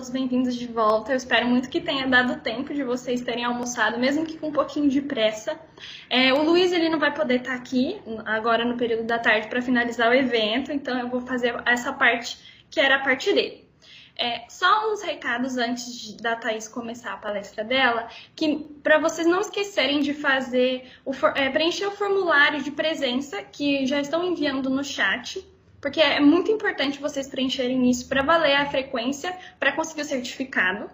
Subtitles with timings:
[0.00, 1.12] todos bem-vindos de volta.
[1.12, 4.52] Eu espero muito que tenha dado tempo de vocês terem almoçado, mesmo que com um
[4.52, 5.60] pouquinho de pressa.
[6.08, 9.60] É, o Luiz ele não vai poder estar aqui agora no período da tarde para
[9.60, 12.38] finalizar o evento, então eu vou fazer essa parte
[12.70, 13.68] que era a parte dele.
[14.16, 19.26] É, só uns recados antes de, da Thaís começar a palestra dela, que para vocês
[19.26, 24.70] não esquecerem de fazer o, é, preencher o formulário de presença que já estão enviando
[24.70, 25.46] no chat
[25.80, 30.90] porque é muito importante vocês preencherem isso para valer a frequência, para conseguir o certificado.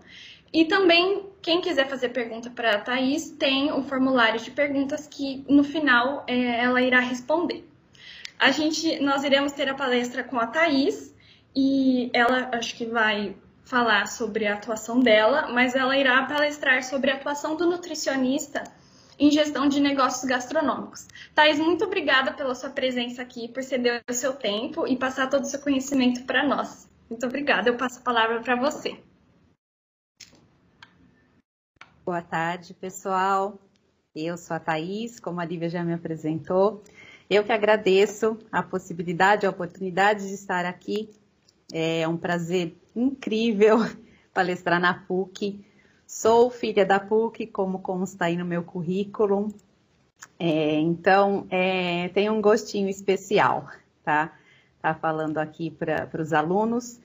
[0.53, 5.45] E também, quem quiser fazer pergunta para a Thaís, tem o formulário de perguntas que
[5.49, 7.69] no final é, ela irá responder.
[8.39, 11.15] A gente, nós iremos ter a palestra com a Thaís
[11.55, 17.11] e ela acho que vai falar sobre a atuação dela, mas ela irá palestrar sobre
[17.11, 18.63] a atuação do nutricionista
[19.19, 21.07] em gestão de negócios gastronômicos.
[21.35, 25.45] Thais, muito obrigada pela sua presença aqui, por ceder o seu tempo e passar todo
[25.45, 26.89] o seu conhecimento para nós.
[27.09, 27.69] Muito obrigada.
[27.69, 29.01] Eu passo a palavra para você.
[32.05, 33.59] Boa tarde, pessoal.
[34.15, 36.83] Eu sou a Thaís, como a Lívia já me apresentou.
[37.29, 41.11] Eu que agradeço a possibilidade, a oportunidade de estar aqui.
[41.73, 43.79] É um prazer incrível
[44.33, 45.65] palestrar na PUC
[46.07, 49.53] Sou filha da PUC, como consta aí no meu currículo.
[50.39, 53.69] É, então, é, tem um gostinho especial,
[54.05, 54.33] tá?
[54.81, 57.01] Tá falando aqui para os alunos.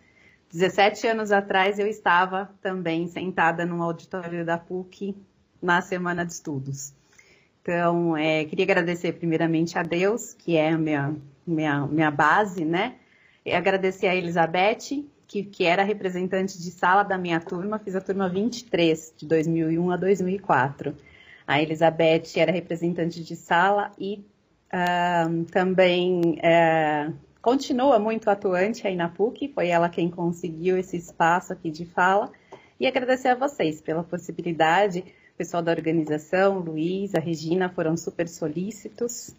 [0.52, 5.16] 17 anos atrás eu estava também sentada no auditório da PUC
[5.62, 6.94] na semana de estudos.
[7.62, 11.16] Então, é, queria agradecer primeiramente a Deus, que é a minha,
[11.46, 12.96] minha, minha base, né?
[13.46, 18.02] E agradecer a Elizabeth, que, que era representante de sala da minha turma, fiz a
[18.02, 20.94] turma 23, de 2001 a 2004.
[21.48, 24.26] A Elizabeth era representante de sala e
[24.74, 31.54] uh, também uh, continua muito atuante aí na PUC, foi ela quem conseguiu esse espaço
[31.54, 32.30] aqui de fala.
[32.78, 35.00] E agradecer a vocês pela possibilidade,
[35.34, 39.34] o pessoal da organização, Luiz, a Regina foram super solícitos.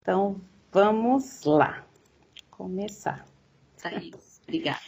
[0.00, 1.84] Então, vamos lá,
[2.52, 3.26] começar.
[3.82, 4.29] Thaís.
[4.50, 4.80] Obrigada.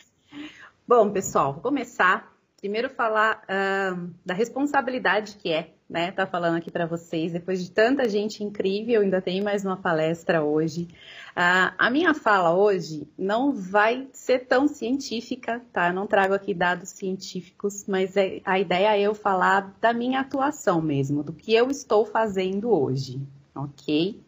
[0.88, 2.36] Bom, pessoal, vou começar.
[2.58, 6.10] Primeiro falar uh, da responsabilidade que é, né?
[6.10, 10.42] Tá falando aqui para vocês, depois de tanta gente incrível, ainda tem mais uma palestra
[10.42, 10.88] hoje.
[11.36, 15.92] Uh, a minha fala hoje não vai ser tão científica, tá?
[15.92, 20.82] Não trago aqui dados científicos, mas é, a ideia é eu falar da minha atuação
[20.82, 23.22] mesmo, do que eu estou fazendo hoje,
[23.54, 24.20] ok?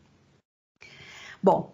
[1.42, 1.73] Bom,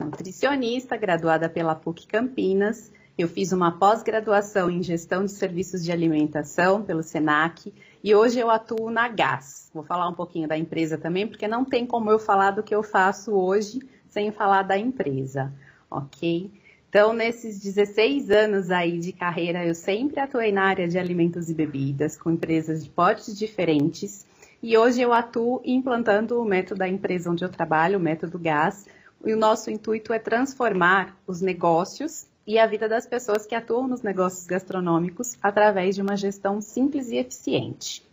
[0.00, 2.92] nutricionista, graduada pela PUC Campinas.
[3.16, 7.72] Eu fiz uma pós-graduação em gestão de serviços de alimentação pelo SENAC
[8.02, 9.70] e hoje eu atuo na GAS.
[9.72, 12.74] Vou falar um pouquinho da empresa também, porque não tem como eu falar do que
[12.74, 15.52] eu faço hoje sem falar da empresa,
[15.88, 16.50] ok?
[16.88, 21.54] Então, nesses 16 anos aí de carreira, eu sempre atuei na área de alimentos e
[21.54, 24.24] bebidas, com empresas de portes diferentes,
[24.62, 28.86] e hoje eu atuo implantando o método da empresa onde eu trabalho, o método GAS,
[29.24, 33.88] e o nosso intuito é transformar os negócios e a vida das pessoas que atuam
[33.88, 38.04] nos negócios gastronômicos através de uma gestão simples e eficiente.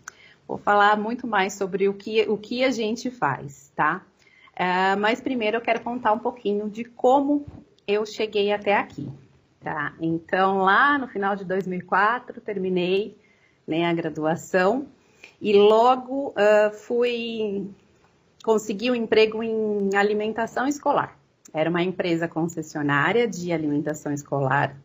[0.47, 4.01] Vou falar muito mais sobre o que, o que a gente faz, tá?
[4.53, 7.45] Uh, mas primeiro eu quero contar um pouquinho de como
[7.87, 9.09] eu cheguei até aqui,
[9.59, 9.93] tá?
[9.99, 13.17] Então, lá no final de 2004, terminei
[13.67, 14.87] né, a graduação
[15.41, 17.69] e logo uh, fui
[18.43, 21.17] consegui um emprego em alimentação escolar.
[21.53, 24.75] Era uma empresa concessionária de alimentação escolar.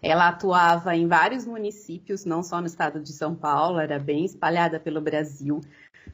[0.00, 4.78] Ela atuava em vários municípios, não só no estado de São Paulo, era bem espalhada
[4.78, 5.60] pelo Brasil.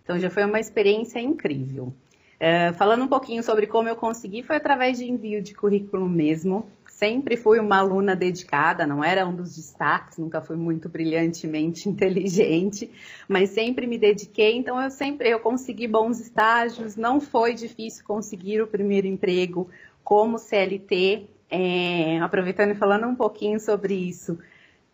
[0.03, 1.93] Então já foi uma experiência incrível.
[2.35, 6.67] Uh, falando um pouquinho sobre como eu consegui, foi através de envio de currículo mesmo
[7.05, 12.91] sempre fui uma aluna dedicada, não era um dos destaques, nunca fui muito brilhantemente inteligente,
[13.29, 18.63] mas sempre me dediquei, então eu sempre eu consegui bons estágios, não foi difícil conseguir
[18.63, 19.69] o primeiro emprego
[20.03, 24.39] como CLT, é, aproveitando e falando um pouquinho sobre isso.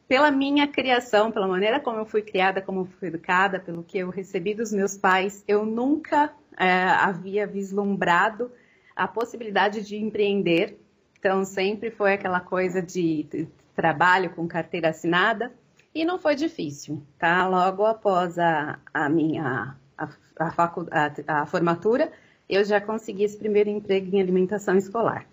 [0.08, 3.98] Pela minha criação, pela maneira como eu fui criada, como eu fui educada, pelo que
[3.98, 8.50] eu recebi dos meus pais, eu nunca é, havia vislumbrado
[8.96, 10.79] a possibilidade de empreender
[11.20, 13.46] então, sempre foi aquela coisa de
[13.76, 15.52] trabalho com carteira assinada
[15.94, 17.46] e não foi difícil, tá?
[17.46, 20.08] Logo após a, a minha a,
[20.38, 22.10] a, facu, a, a formatura,
[22.48, 25.26] eu já consegui esse primeiro emprego em alimentação escolar.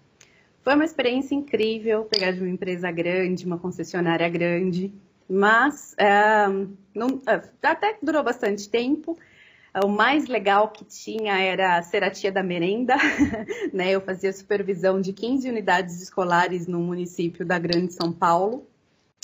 [0.61, 4.93] Foi uma experiência incrível pegar de uma empresa grande, uma concessionária grande,
[5.29, 6.47] mas é,
[6.93, 9.17] não, é, até durou bastante tempo.
[9.83, 12.95] O mais legal que tinha era ser a tia da merenda,
[13.71, 13.91] né?
[13.91, 18.65] Eu fazia supervisão de 15 unidades escolares no município da Grande São Paulo.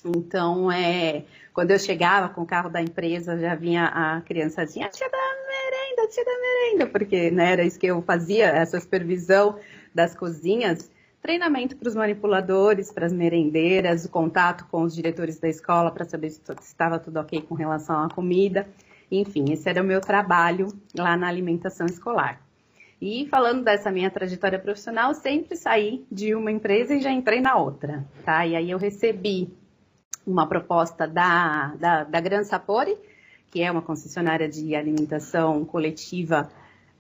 [0.06, 1.24] Então, é,
[1.54, 6.10] quando eu chegava com o carro da empresa, já vinha a criançadinha, tia da merenda,
[6.10, 9.58] tia da merenda, porque né, era isso que eu fazia, essa supervisão
[9.96, 10.92] das cozinhas,
[11.22, 16.04] treinamento para os manipuladores, para as merendeiras, o contato com os diretores da escola para
[16.04, 18.68] saber se estava tudo ok com relação à comida.
[19.12, 20.68] Enfim, esse era o meu trabalho
[20.98, 22.42] lá na alimentação escolar.
[23.02, 27.58] E falando dessa minha trajetória profissional, sempre saí de uma empresa e já entrei na
[27.58, 28.46] outra, tá?
[28.48, 29.54] E aí eu recebi
[30.26, 32.98] uma proposta da, da, da Gran Sapori,
[33.52, 36.50] que é uma concessionária de alimentação coletiva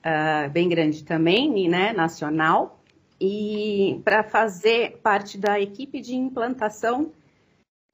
[0.05, 2.83] uh, bem grande também, né, nacional,
[3.19, 7.11] e para fazer parte da equipe de implantação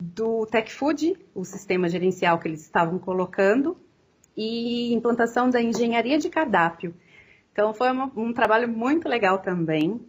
[0.02, 3.78] do Tech Food, o sistema gerencial que eles estavam colocando,
[4.40, 6.96] e implantação da engenharia de cardápio.
[7.52, 10.00] Então foi um, um trabalho muito legal também.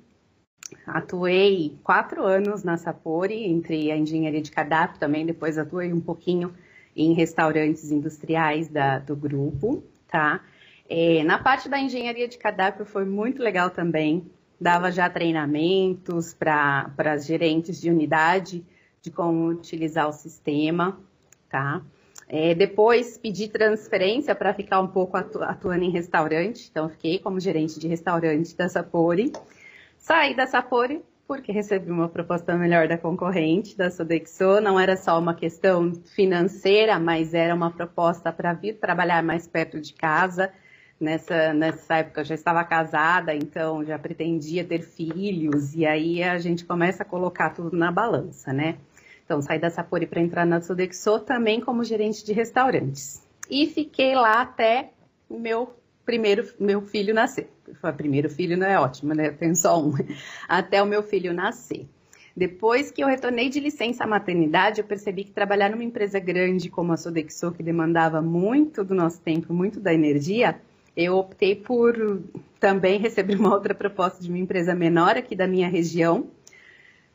[0.86, 6.54] Atuei quatro anos na Sapori, entre a engenharia de cardápio também, depois atuei um pouquinho
[6.94, 10.40] em restaurantes industriais da, do grupo, tá?
[10.88, 14.30] É, na parte da engenharia de cardápio foi muito legal também,
[14.60, 18.64] dava já treinamentos para as gerentes de unidade
[19.02, 21.00] de como utilizar o sistema,
[21.48, 21.82] tá?
[22.32, 27.40] É, depois pedi transferência para ficar um pouco atu atuando em restaurante, então fiquei como
[27.40, 29.32] gerente de restaurante da Sapori.
[29.98, 34.60] Saí da Sapori porque recebi uma proposta melhor da concorrente, da Sodexo.
[34.60, 39.80] Não era só uma questão financeira, mas era uma proposta para vir trabalhar mais perto
[39.80, 40.52] de casa.
[41.00, 46.38] Nessa, nessa época eu já estava casada, então já pretendia ter filhos, e aí a
[46.38, 48.76] gente começa a colocar tudo na balança, né?
[49.30, 53.22] Então, saí da Sapori para entrar na Sodexo também como gerente de restaurantes.
[53.48, 54.90] E fiquei lá até
[55.28, 55.72] o meu
[56.04, 57.48] primeiro meu filho nascer.
[57.96, 59.30] Primeiro filho não é ótimo, né?
[59.30, 59.92] Tenho só um.
[60.48, 61.86] Até o meu filho nascer.
[62.36, 66.92] Depois que eu retornei de licença maternidade, eu percebi que trabalhar numa empresa grande como
[66.92, 70.60] a Sodexo, que demandava muito do nosso tempo, muito da energia,
[70.96, 72.20] eu optei por
[72.58, 76.26] também receber uma outra proposta de uma empresa menor aqui da minha região,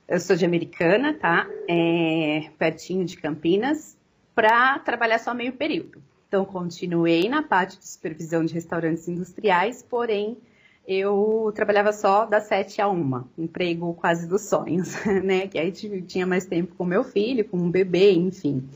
[0.07, 1.47] eu sou de Americana, tá?
[1.67, 3.97] É, pertinho de Campinas,
[4.33, 6.01] para trabalhar só meio período.
[6.27, 10.37] Então, continuei na parte de supervisão de restaurantes industriais, porém,
[10.87, 14.93] eu trabalhava só das sete a uma, emprego quase dos sonhos,
[15.23, 15.47] né?
[15.47, 18.67] Que aí tinha mais tempo com meu filho, com um bebê, enfim.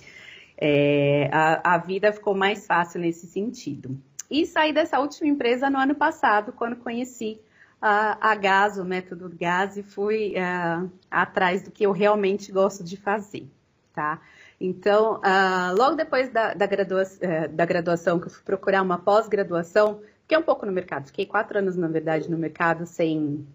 [0.58, 3.98] É, a, a vida ficou mais fácil nesse sentido.
[4.30, 7.40] E saí dessa última empresa no ano passado, quando conheci
[7.82, 12.84] a, a GAS, o método GAS, e fui uh, atrás do que eu realmente gosto
[12.84, 13.48] de fazer,
[13.94, 14.22] tá?
[14.60, 18.98] Então, uh, logo depois da, da, gradua uh, da, graduação, que eu fui procurar uma
[18.98, 23.48] pós-graduação, fiquei um pouco no mercado, fiquei quatro anos, na verdade, no mercado sem,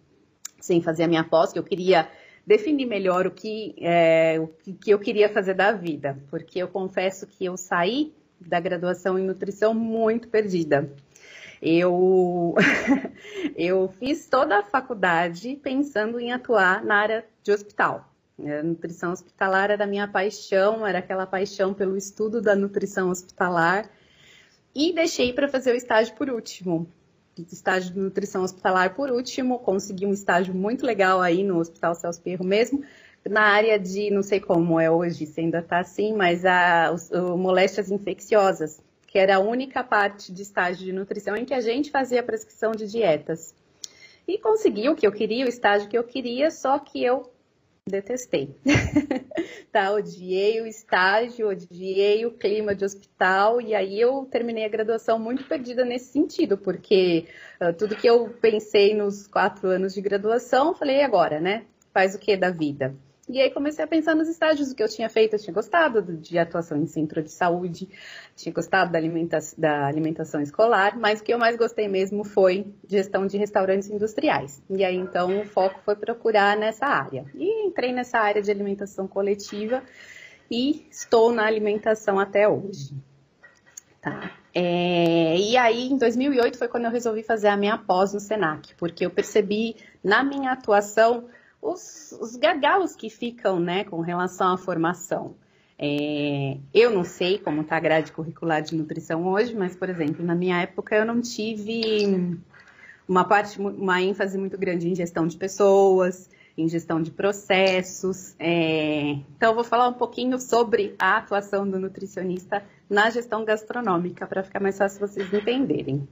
[0.59, 2.09] sem fazer a minha pós, que eu queria
[2.47, 7.27] definir melhor o que, é, o que eu queria fazer da vida, porque eu confesso
[7.27, 10.91] que eu saí da graduação em nutrição muito perdida.
[11.67, 12.55] Eu,
[13.57, 18.07] eu fiz toda a faculdade pensando em atuar na área de hospital.
[18.39, 23.89] A nutrição hospitalar era a minha paixão, era aquela paixão pelo estudo da nutrição hospitalar.
[24.75, 26.87] E deixei para fazer o estágio por último.
[27.51, 32.21] Estágio de nutrição hospitalar por último, consegui um estágio muito legal aí no Hospital Celso
[32.21, 32.85] Perro mesmo,
[33.29, 37.39] na área de, não sei como é hoje, se ainda está assim, mas a, o,
[37.39, 38.83] moléstias infecciosas
[39.15, 42.73] que era a única parte de estágio de nutrição em que a gente fazia prescrição
[42.73, 43.55] de dietas.
[44.27, 47.31] E consegui o que eu queria, o estágio que eu queria, só que eu
[47.89, 48.57] detestei.
[49.71, 55.17] tá, odiei o estágio, odiei o clima de hospital e aí eu terminei a graduação
[55.17, 57.29] muito perdida nesse sentido, porque
[57.63, 61.67] uh, tudo que eu pensei nos quatro anos de graduação, falei agora, né?
[61.93, 62.93] Faz o que da vida?
[63.29, 65.35] E aí comecei a pensar nos estágios que eu tinha feito.
[65.35, 67.89] Eu tinha gostado de atuação em centro de saúde,
[68.37, 72.75] tinha gostado da, alimenta da alimentação escolar, mas o que eu mais gostei mesmo foi
[72.87, 74.63] gestão de restaurantes industriais.
[74.69, 77.25] E aí então o foco foi procurar nessa área.
[77.35, 79.83] E entrei nessa área de alimentação coletiva
[80.51, 82.95] e estou na alimentação até hoje.
[84.01, 84.33] Tá.
[84.55, 88.75] É, e aí, em 2008 foi quando eu resolvi fazer a minha pós no Senac,
[88.77, 91.27] porque eu percebi na minha atuação
[91.65, 95.35] os, os gargalos que ficam né, com relação à formação.
[95.79, 100.25] É, eu não sei como está a grade curricular de nutrição hoje, mas, por exemplo,
[100.25, 102.39] na minha época eu não tive
[103.09, 108.37] uma parte, uma ênfase muito grande em gestão de pessoas, em gestão de processos.
[108.39, 114.27] É, então, eu vou falar um pouquinho sobre a atuação do nutricionista na gestão gastronômica,
[114.27, 116.07] para ficar mais fácil vocês entenderem.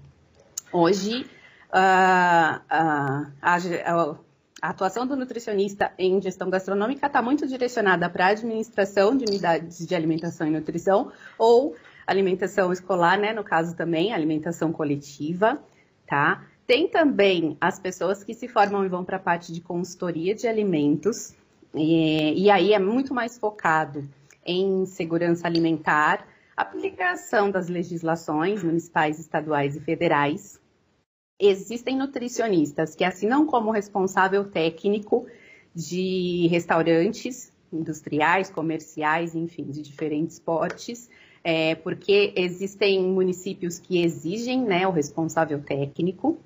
[0.73, 1.27] Hoje,
[1.71, 4.17] uh, uh, a, a
[4.63, 9.85] a atuação do nutricionista em gestão gastronômica está muito direcionada para a administração de unidades
[9.85, 11.75] de alimentação e nutrição ou
[12.07, 13.33] alimentação escolar, né?
[13.33, 15.61] No caso também, alimentação coletiva,
[16.07, 16.45] tá?
[16.65, 20.47] Tem também as pessoas que se formam e vão para a parte de consultoria de
[20.47, 21.35] alimentos,
[21.75, 24.09] e, e aí é muito mais focado
[24.47, 26.25] em segurança alimentar,
[26.57, 30.62] aplicação das legislações municipais, estaduais e federais.
[31.45, 35.27] Existem nutricionistas que assinam como responsável técnico
[35.75, 41.11] de restaurantes industriais, comerciais, enfim, de diferentes portes,
[41.43, 46.39] é, porque existem municípios que exigem né, o responsável técnico.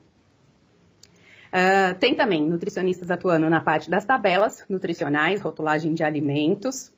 [1.48, 6.90] Uh, tem também nutricionistas atuando na parte das tabelas nutricionais, rotulagem de alimentos.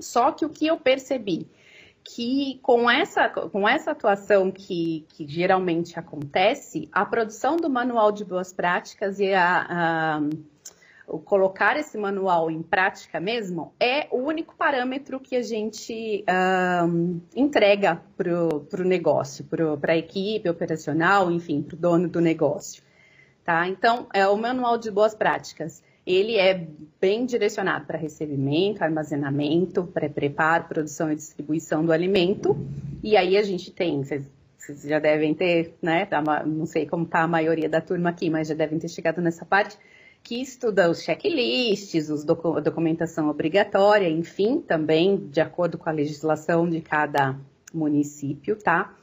[0.00, 1.46] Só que o que eu percebi
[2.04, 8.24] que com essa, com essa atuação que, que geralmente acontece, a produção do manual de
[8.24, 10.20] boas práticas e a, a
[11.06, 16.24] o colocar esse manual em prática mesmo é o único parâmetro que a gente
[16.88, 22.82] um, entrega para o negócio, para a equipe operacional, enfim, para o dono do negócio.
[23.44, 23.68] Tá?
[23.68, 25.82] Então, é o manual de boas práticas.
[26.06, 26.66] Ele é
[27.00, 32.56] bem direcionado para recebimento, armazenamento, pré-preparo, produção e distribuição do alimento.
[33.02, 34.26] E aí a gente tem, vocês,
[34.84, 36.06] já devem ter, né?
[36.06, 39.20] Tá não sei como está a maioria da turma aqui, mas já devem ter chegado
[39.20, 39.76] nessa parte
[40.22, 46.68] que estuda os checklists, os docu documentação obrigatória, enfim, também de acordo com a legislação
[46.68, 47.36] de cada
[47.74, 48.94] município, tá?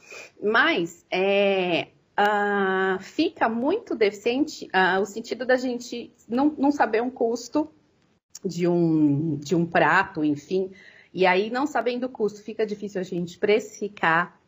[0.42, 1.88] Mas é,
[2.18, 7.70] uh, fica muito deficiente uh, o sentido da gente não, não saber um custo
[8.44, 10.70] de um, de um prato, enfim.
[11.12, 14.40] E aí, não sabendo o custo, fica difícil a gente precificar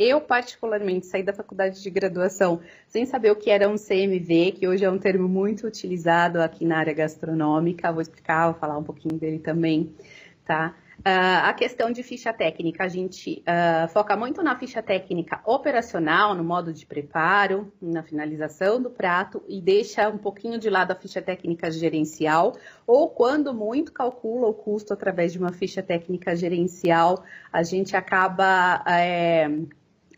[0.00, 4.66] eu, particularmente, saí da faculdade de graduação sem saber o que era um CMV, que
[4.66, 7.92] hoje é um termo muito utilizado aqui na área gastronômica.
[7.92, 9.94] Vou explicar, vou falar um pouquinho dele também,
[10.42, 10.74] tá?
[11.00, 16.34] Uh, a questão de ficha técnica, a gente uh, foca muito na ficha técnica operacional,
[16.34, 20.94] no modo de preparo, na finalização do prato e deixa um pouquinho de lado a
[20.94, 22.54] ficha técnica gerencial,
[22.86, 28.84] ou quando muito calcula o custo através de uma ficha técnica gerencial, a gente acaba
[28.86, 29.48] é,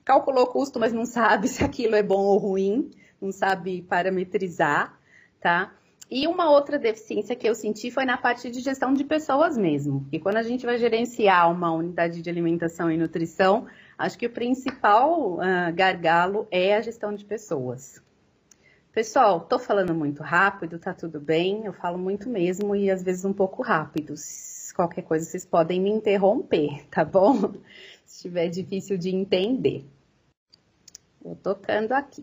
[0.04, 4.98] calculou o custo, mas não sabe se aquilo é bom ou ruim, não sabe parametrizar,
[5.40, 5.72] tá?
[6.14, 10.06] E uma outra deficiência que eu senti foi na parte de gestão de pessoas mesmo.
[10.12, 13.66] E quando a gente vai gerenciar uma unidade de alimentação e nutrição,
[13.96, 17.98] acho que o principal uh, gargalo é a gestão de pessoas.
[18.92, 21.64] Pessoal, tô falando muito rápido, tá tudo bem?
[21.64, 24.12] Eu falo muito mesmo e às vezes um pouco rápido.
[24.76, 27.54] Qualquer coisa vocês podem me interromper, tá bom?
[28.04, 29.86] Se estiver difícil de entender.
[31.22, 32.22] Vou tocando aqui.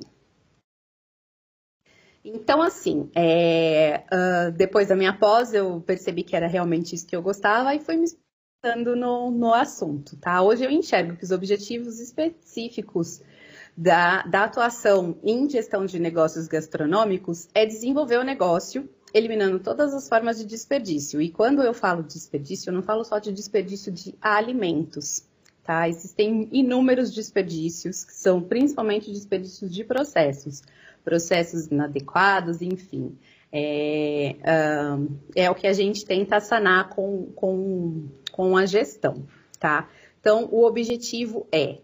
[2.23, 7.15] Então, assim, é, uh, depois da minha pós, eu percebi que era realmente isso que
[7.15, 10.41] eu gostava e fui me especializando no, no assunto, tá?
[10.41, 13.21] Hoje eu enxergo que os objetivos específicos
[13.75, 20.07] da, da atuação em gestão de negócios gastronômicos é desenvolver o negócio eliminando todas as
[20.07, 21.21] formas de desperdício.
[21.21, 25.23] E quando eu falo desperdício, eu não falo só de desperdício de alimentos,
[25.63, 25.88] tá?
[25.88, 30.61] Existem inúmeros desperdícios, que são principalmente desperdícios de processos,
[31.09, 33.17] processos inadequados, enfim.
[33.51, 39.25] É, uh, é o que a gente tenta sanar com, com, com a gestão,
[39.59, 39.89] tá?
[40.19, 41.79] Então, o objetivo é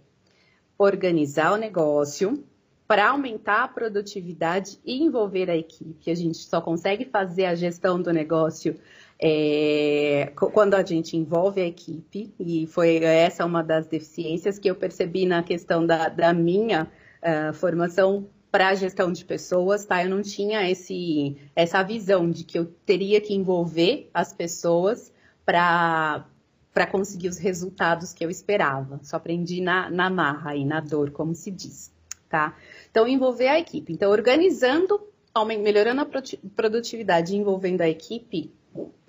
[0.78, 2.44] organizar o negócio
[2.88, 6.12] para aumentar a produtividade e envolver a equipe.
[6.12, 8.76] A gente só consegue fazer a gestão do negócio
[9.20, 14.76] é, quando a gente envolve a equipe, e foi essa uma das deficiências que eu
[14.76, 16.92] percebi na questão da, da minha
[17.24, 20.02] uh, formação para a gestão de pessoas, tá?
[20.02, 25.12] Eu não tinha esse, essa visão de que eu teria que envolver as pessoas
[25.46, 26.26] para
[26.74, 29.00] para conseguir os resultados que eu esperava.
[29.04, 31.94] Só aprendi na, na marra e na dor, como se diz,
[32.30, 32.56] tá?
[32.90, 33.92] Então, envolver a equipe.
[33.92, 35.02] Então, organizando,
[35.46, 36.08] melhorando a
[36.56, 38.54] produtividade envolvendo a equipe,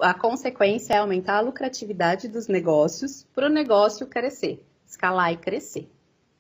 [0.00, 5.88] a consequência é aumentar a lucratividade dos negócios para o negócio crescer, escalar e crescer,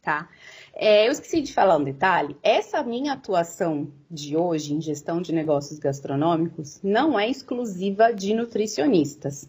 [0.02, 0.28] tá?
[0.78, 2.36] É, eu esqueci de falar um detalhe.
[2.42, 9.48] Essa minha atuação de hoje em gestão de negócios gastronômicos não é exclusiva de nutricionistas,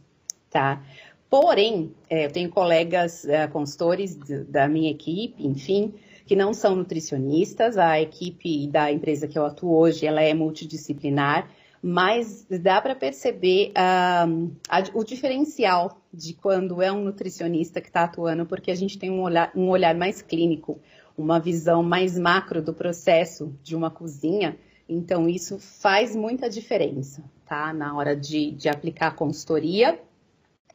[0.49, 0.81] tá?
[1.29, 4.15] Porém, é, eu tenho colegas é, consultores
[4.47, 5.93] da minha equipe, enfim,
[6.25, 7.77] que não são nutricionistas.
[7.77, 11.49] A equipe da empresa que eu atuo hoje, ela é multidisciplinar
[11.81, 18.03] mas dá para perceber uh, a, o diferencial de quando é um nutricionista que está
[18.03, 20.79] atuando, porque a gente tem um olhar, um olhar mais clínico,
[21.17, 24.57] uma visão mais macro do processo de uma cozinha,
[24.89, 27.73] Então, isso faz muita diferença, tá?
[27.73, 29.99] Na hora de, de aplicar a consultoria.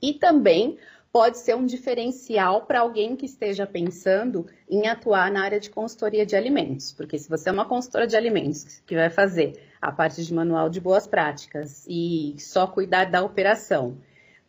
[0.02, 0.76] E também
[1.12, 6.26] pode ser um diferencial para alguém que esteja pensando em atuar na área de consultoria
[6.26, 6.92] de alimentos.
[6.92, 10.68] Porque se você é uma consultora de alimentos que vai fazer a parte de manual
[10.68, 13.98] de boas práticas e só cuidar da operação,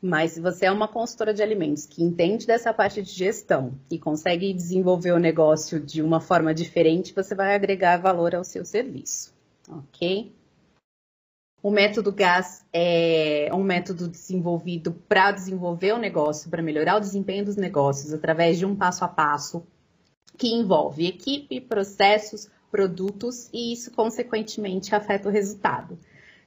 [0.03, 3.98] mas se você é uma consultora de alimentos que entende dessa parte de gestão e
[3.98, 9.33] consegue desenvolver o negócio de uma forma diferente, você vai agregar valor ao seu serviço
[9.67, 10.31] ok?
[11.62, 17.45] O método GAS é um método desenvolvido para desenvolver o negócio, para melhorar o desempenho
[17.45, 19.65] dos negócios através de um passo a passo
[20.38, 25.98] que envolve equipe, processos, produtos e isso, consequentemente, afeta o resultado.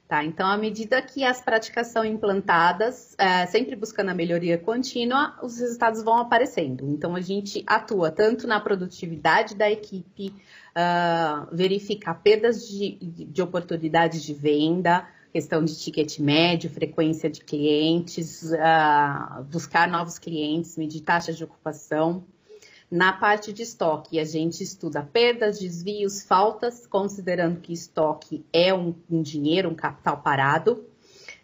[0.07, 0.23] Tá?
[0.23, 5.59] Então, à medida que as práticas são implantadas, é, sempre buscando a melhoria contínua, os
[5.59, 6.87] resultados vão aparecendo.
[6.89, 14.23] Então, a gente atua tanto na produtividade da equipe, uh, verificar perdas de, de oportunidades
[14.23, 21.33] de venda, questão de ticket médio, frequência de clientes, uh, buscar novos clientes, medir taxa
[21.33, 22.23] de ocupação.
[22.89, 28.95] Na parte de estoque, a gente estuda perdas, desvios, faltas, considerando que estoque é um,
[29.09, 30.85] um dinheiro, um capital parado.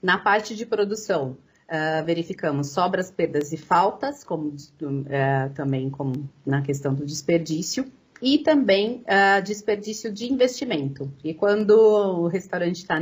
[0.02, 6.62] Na parte de produção, uh, verificamos sobras, perdas e faltas, como uh, também como na
[6.62, 7.92] questão do desperdício
[8.24, 11.12] e também uh, desperdício de investimento.
[11.22, 12.98] E quando o restaurante está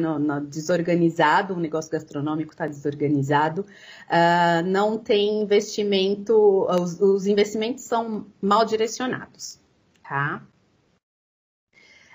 [0.49, 8.65] desorganizado, o negócio gastronômico está desorganizado, uh, não tem investimento, os, os, investimentos são mal
[8.65, 9.59] direcionados,
[10.01, 10.41] tá?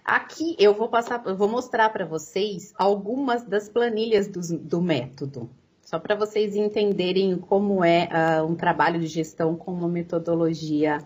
[0.05, 5.49] Aqui eu vou passar, eu vou mostrar para vocês algumas das planilhas do, do método,
[5.81, 8.09] só para vocês entenderem como é
[8.41, 10.99] uh, um trabalho de gestão com uma metodologia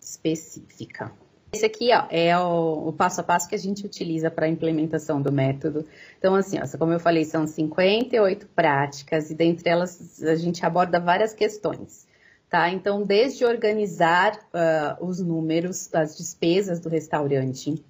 [0.00, 1.12] específica.
[1.52, 4.48] Esse aqui ó, é o, o, passo a passo que a gente utiliza para a
[4.48, 5.84] implementação do método.
[6.16, 11.00] Então, assim, ó, como eu falei, são 58 práticas e dentre elas a gente aborda
[11.00, 12.06] várias questões.
[12.48, 12.70] Tá?
[12.70, 17.84] Então, desde organizar uh, os números, as despesas do restaurante.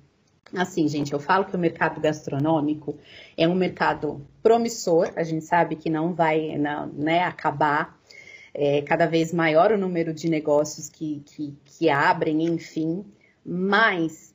[0.55, 2.99] Assim, gente, eu falo que o mercado gastronômico
[3.37, 8.01] é um mercado promissor, a gente sabe que não vai não, né, acabar
[8.53, 13.03] é cada vez maior o número de negócios que, que, que abrem, enfim,
[13.43, 14.35] mas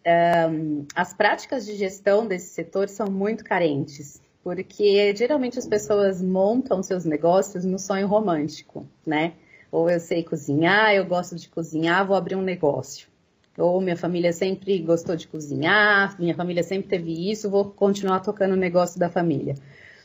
[0.50, 6.82] um, as práticas de gestão desse setor são muito carentes, porque geralmente as pessoas montam
[6.82, 9.34] seus negócios no sonho romântico, né?
[9.72, 13.10] Ou eu sei cozinhar, eu gosto de cozinhar, vou abrir um negócio.
[13.56, 18.54] Ou minha família sempre gostou de cozinhar, minha família sempre teve isso, vou continuar tocando
[18.54, 19.54] o negócio da família.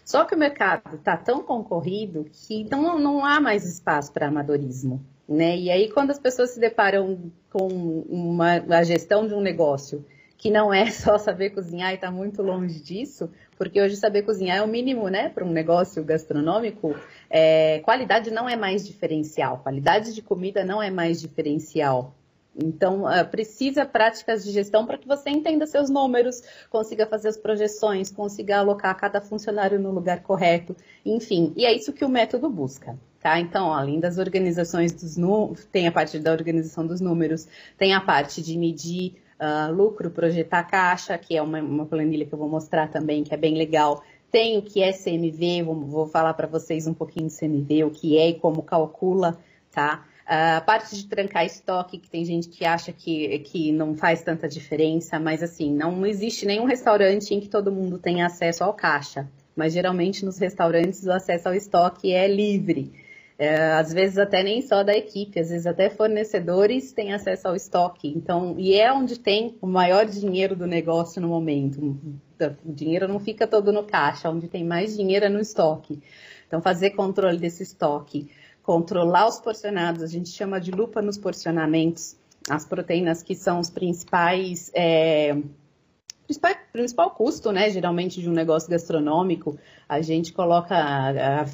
[0.04, 5.00] Só que o mercado está tão concorrido que não, não há mais espaço para amadorismo.
[5.30, 5.56] Né?
[5.56, 7.68] E aí, quando as pessoas se deparam com
[8.08, 10.04] uma, a gestão de um negócio
[10.36, 14.56] que não é só saber cozinhar e está muito longe disso, porque hoje saber cozinhar
[14.56, 16.96] é o mínimo, né, para um negócio gastronômico.
[17.30, 22.16] É, qualidade não é mais diferencial, qualidade de comida não é mais diferencial.
[22.62, 27.36] Então, uh, precisa práticas de gestão para que você entenda seus números, consiga fazer as
[27.36, 31.52] projeções, consiga alocar cada funcionário no lugar correto, enfim.
[31.56, 32.98] E é isso que o método busca.
[33.20, 33.38] Tá?
[33.38, 37.46] Então, além das organizações dos números, tem a parte da organização dos números,
[37.76, 42.32] tem a parte de medir uh, lucro, projetar caixa, que é uma, uma, planilha que
[42.32, 44.02] eu vou mostrar também, que é bem legal.
[44.30, 47.90] Tem o que é CMV, vou, vou falar para vocês um pouquinho de CMV, o
[47.90, 49.38] que é e como calcula,
[49.70, 50.06] tá?
[50.32, 54.46] A parte de trancar estoque, que tem gente que acha que, que não faz tanta
[54.48, 59.28] diferença, mas assim, não existe nenhum restaurante em que todo mundo tenha acesso ao caixa.
[59.56, 62.92] Mas geralmente nos restaurantes o acesso ao estoque é livre.
[63.36, 67.56] É, às vezes até nem só da equipe, às vezes até fornecedores têm acesso ao
[67.56, 68.06] estoque.
[68.06, 71.98] Então, e é onde tem o maior dinheiro do negócio no momento.
[72.64, 76.00] O dinheiro não fica todo no caixa, onde tem mais dinheiro é no estoque.
[76.46, 78.28] Então, fazer controle desse estoque,
[78.70, 82.14] controlar os porcionados, a gente chama de lupa nos porcionamentos,
[82.48, 84.70] as proteínas que são os principais.
[84.72, 85.36] É,
[86.24, 90.76] principal, principal custo, né, geralmente, de um negócio gastronômico, a gente coloca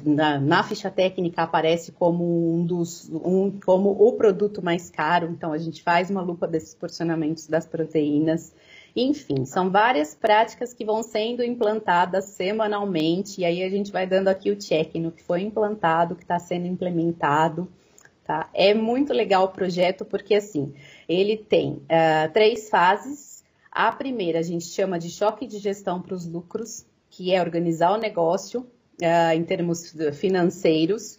[0.05, 5.51] na, na, ficha técnica aparece como um dos um, como o produto mais caro, então
[5.51, 8.53] a gente faz uma lupa desses porcionamentos das proteínas.
[8.99, 14.27] Enfim, são várias práticas que vão sendo implantadas semanalmente, e aí a gente vai dando
[14.27, 17.71] aqui o check no que foi implantado, que está sendo implementado.
[18.25, 18.49] Tá?
[18.55, 20.73] É muito legal o projeto, porque assim,
[21.07, 23.43] ele tem uh, três fases.
[23.71, 27.91] A primeira a gente chama de choque de gestão para os lucros, que é organizar
[27.91, 28.61] o negócio
[28.99, 31.17] uh, em termos financeiros.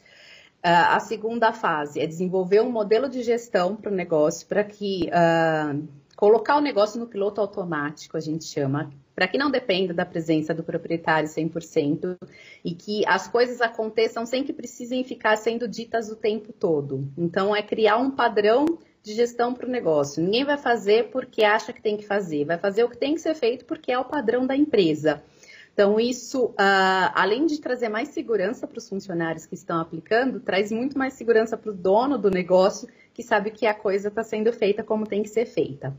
[0.67, 5.09] Uh, a segunda fase é desenvolver um modelo de gestão para o negócio para que
[5.09, 5.89] uh,
[6.19, 10.53] colocar o negócio no piloto automático, a gente chama, para que não dependa da presença
[10.53, 12.17] do proprietário 100%
[12.65, 17.09] e que as coisas aconteçam sem que precisem ficar sendo ditas o tempo todo.
[17.17, 18.67] Então, é criar um padrão
[19.01, 20.21] de gestão para o negócio.
[20.21, 23.21] Ninguém vai fazer porque acha que tem que fazer, vai fazer o que tem que
[23.21, 25.23] ser feito porque é o padrão da empresa.
[25.73, 30.73] Então, isso, uh, além de trazer mais segurança para os funcionários que estão aplicando, traz
[30.73, 34.53] muito mais segurança para o dono do negócio, que sabe que a coisa está sendo
[34.53, 35.93] feita como tem que ser feita.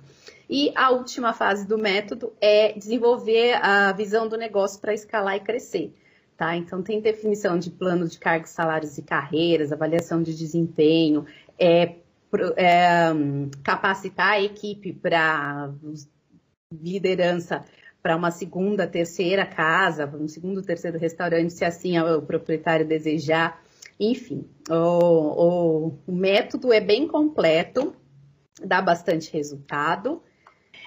[0.49, 5.41] E a última fase do método é desenvolver a visão do negócio para escalar e
[5.41, 5.93] crescer.
[6.37, 6.55] Tá?
[6.55, 11.25] Então, tem definição de plano de cargos, salários e carreiras, avaliação de desempenho,
[11.59, 11.95] é,
[12.55, 13.09] é,
[13.65, 15.73] capacitar a equipe para
[16.71, 17.65] liderança
[18.01, 23.61] para uma segunda, terceira casa, um segundo, terceiro restaurante, se assim o proprietário desejar.
[23.99, 27.93] Enfim, o, o, método é bem completo,
[28.63, 30.21] dá bastante resultado.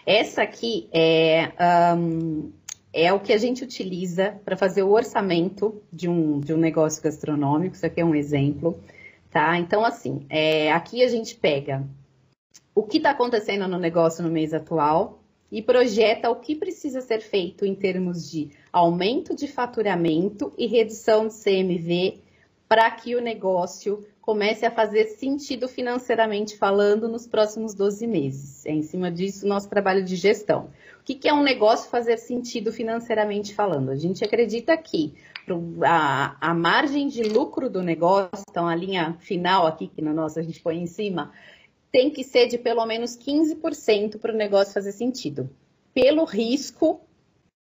[0.06, 1.52] Essa aqui é,
[1.96, 2.50] um,
[2.92, 7.02] é o que a gente utiliza para fazer o orçamento de um, de um negócio
[7.02, 7.76] gastronômico.
[7.76, 8.80] Isso aqui é um exemplo,
[9.30, 9.58] tá?
[9.58, 11.86] Então, assim, é, aqui a gente pega
[12.74, 17.20] o que está acontecendo no negócio no mês atual, e projeta o que precisa ser
[17.20, 22.22] feito em termos de aumento de faturamento e redução de CMV
[22.72, 28.64] para que o negócio comece a fazer sentido financeiramente falando nos próximos 12 meses.
[28.64, 30.70] É em cima disso nosso trabalho de gestão.
[30.98, 33.90] O que, é um negócio fazer sentido financeiramente falando?
[33.90, 35.12] A gente acredita que
[35.84, 40.38] a, a margem de lucro do negócio, então a linha final aqui, que no nosso
[40.38, 41.30] a gente põe em cima,
[41.90, 45.50] tem que ser de pelo menos 15% para o negócio fazer sentido.
[45.92, 47.02] Pelo risco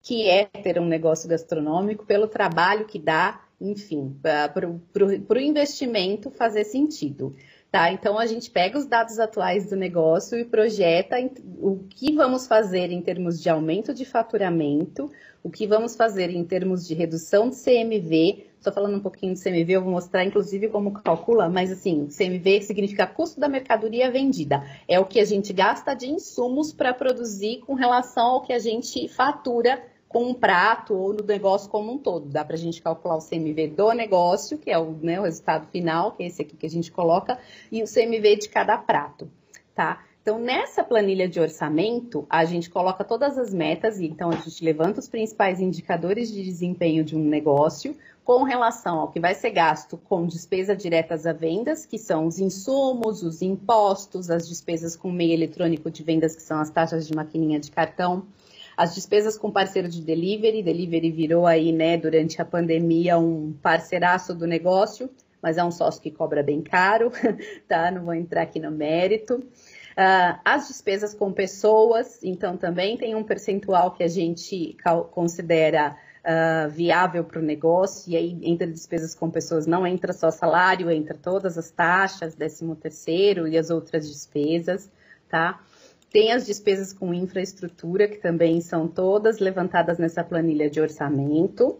[0.00, 6.64] que é ter um negócio gastronômico, pelo trabalho que dá, enfim, para o investimento fazer
[6.64, 7.34] sentido.
[7.70, 7.90] Tá?
[7.90, 11.16] Então a gente pega os dados atuais do negócio e projeta
[11.58, 15.10] o que vamos fazer em termos de aumento de faturamento,
[15.42, 19.42] o que vamos fazer em termos de redução de CMV, Estou falando um pouquinho de
[19.42, 24.62] CMV, eu vou mostrar inclusive como calcula, mas assim, CMV significa custo da mercadoria vendida.
[24.86, 28.60] É o que a gente gasta de insumos para produzir com relação ao que a
[28.60, 32.28] gente fatura com um prato ou no negócio como um todo.
[32.28, 35.66] Dá para a gente calcular o CMV do negócio, que é o, né, o resultado
[35.68, 37.38] final, que é esse aqui que a gente coloca,
[37.70, 39.30] e o CMV de cada prato,
[39.74, 40.04] tá?
[40.20, 44.64] Então, nessa planilha de orçamento, a gente coloca todas as metas, e então a gente
[44.64, 49.50] levanta os principais indicadores de desempenho de um negócio, com relação ao que vai ser
[49.50, 55.10] gasto com despesas diretas a vendas, que são os insumos, os impostos, as despesas com
[55.10, 58.24] meio eletrônico de vendas, que são as taxas de maquininha de cartão,
[58.76, 64.34] as despesas com parceiro de delivery, delivery virou aí, né, durante a pandemia um parceiraço
[64.34, 65.10] do negócio,
[65.42, 67.10] mas é um sócio que cobra bem caro,
[67.68, 67.90] tá?
[67.90, 69.34] Não vou entrar aqui no mérito.
[69.92, 74.76] Uh, as despesas com pessoas, então também tem um percentual que a gente
[75.10, 80.30] considera uh, viável para o negócio, e aí entre despesas com pessoas não entra só
[80.30, 84.90] salário, entra todas as taxas, 13 terceiro e as outras despesas,
[85.28, 85.60] tá?
[86.12, 91.78] Tem as despesas com infraestrutura, que também são todas levantadas nessa planilha de orçamento.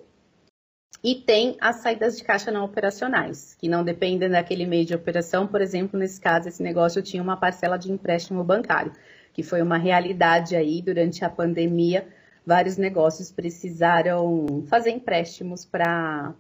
[1.05, 5.47] E tem as saídas de caixa não operacionais, que não dependem daquele meio de operação.
[5.47, 8.93] Por exemplo, nesse caso, esse negócio tinha uma parcela de empréstimo bancário,
[9.33, 12.07] que foi uma realidade aí durante a pandemia
[12.45, 16.35] vários negócios precisaram fazer empréstimos para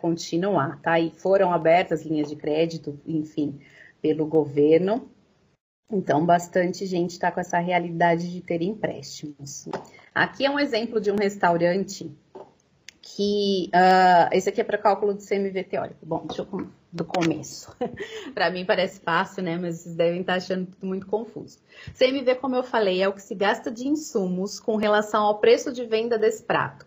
[0.00, 0.98] continuar, tá?
[0.98, 3.58] E foram abertas linhas de crédito, enfim,
[4.02, 5.08] pelo governo.
[5.90, 9.68] Então, bastante gente está com essa realidade de ter empréstimos.
[10.14, 12.10] Aqui é um exemplo de um restaurante
[13.00, 13.70] que.
[13.72, 16.04] Uh, esse aqui é para cálculo do CMV teórico.
[16.04, 17.70] Bom, deixa eu do começo.
[18.34, 19.56] para mim parece fácil, né?
[19.56, 21.58] Mas vocês devem estar achando tudo muito confuso.
[21.96, 25.72] CMV, como eu falei, é o que se gasta de insumos com relação ao preço
[25.72, 26.86] de venda desse prato.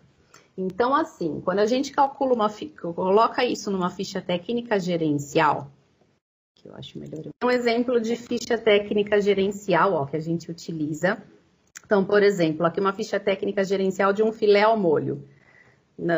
[0.58, 2.50] Então, assim, quando a gente calcula uma
[2.92, 5.70] coloca isso numa ficha técnica gerencial,
[6.60, 7.24] que eu acho melhor.
[7.42, 11.22] Um exemplo de ficha técnica gerencial, ó, que a gente utiliza.
[11.84, 15.24] Então, por exemplo, aqui uma ficha técnica gerencial de um filé ao molho.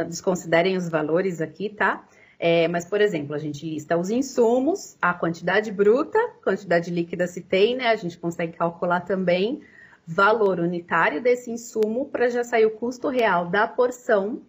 [0.09, 2.07] Desconsiderem os valores aqui, tá?
[2.39, 7.41] É, mas, por exemplo, a gente lista os insumos, a quantidade bruta, quantidade líquida se
[7.41, 7.89] tem, né?
[7.89, 9.63] A gente consegue calcular também
[10.07, 14.43] valor unitário desse insumo para já sair o custo real da porção,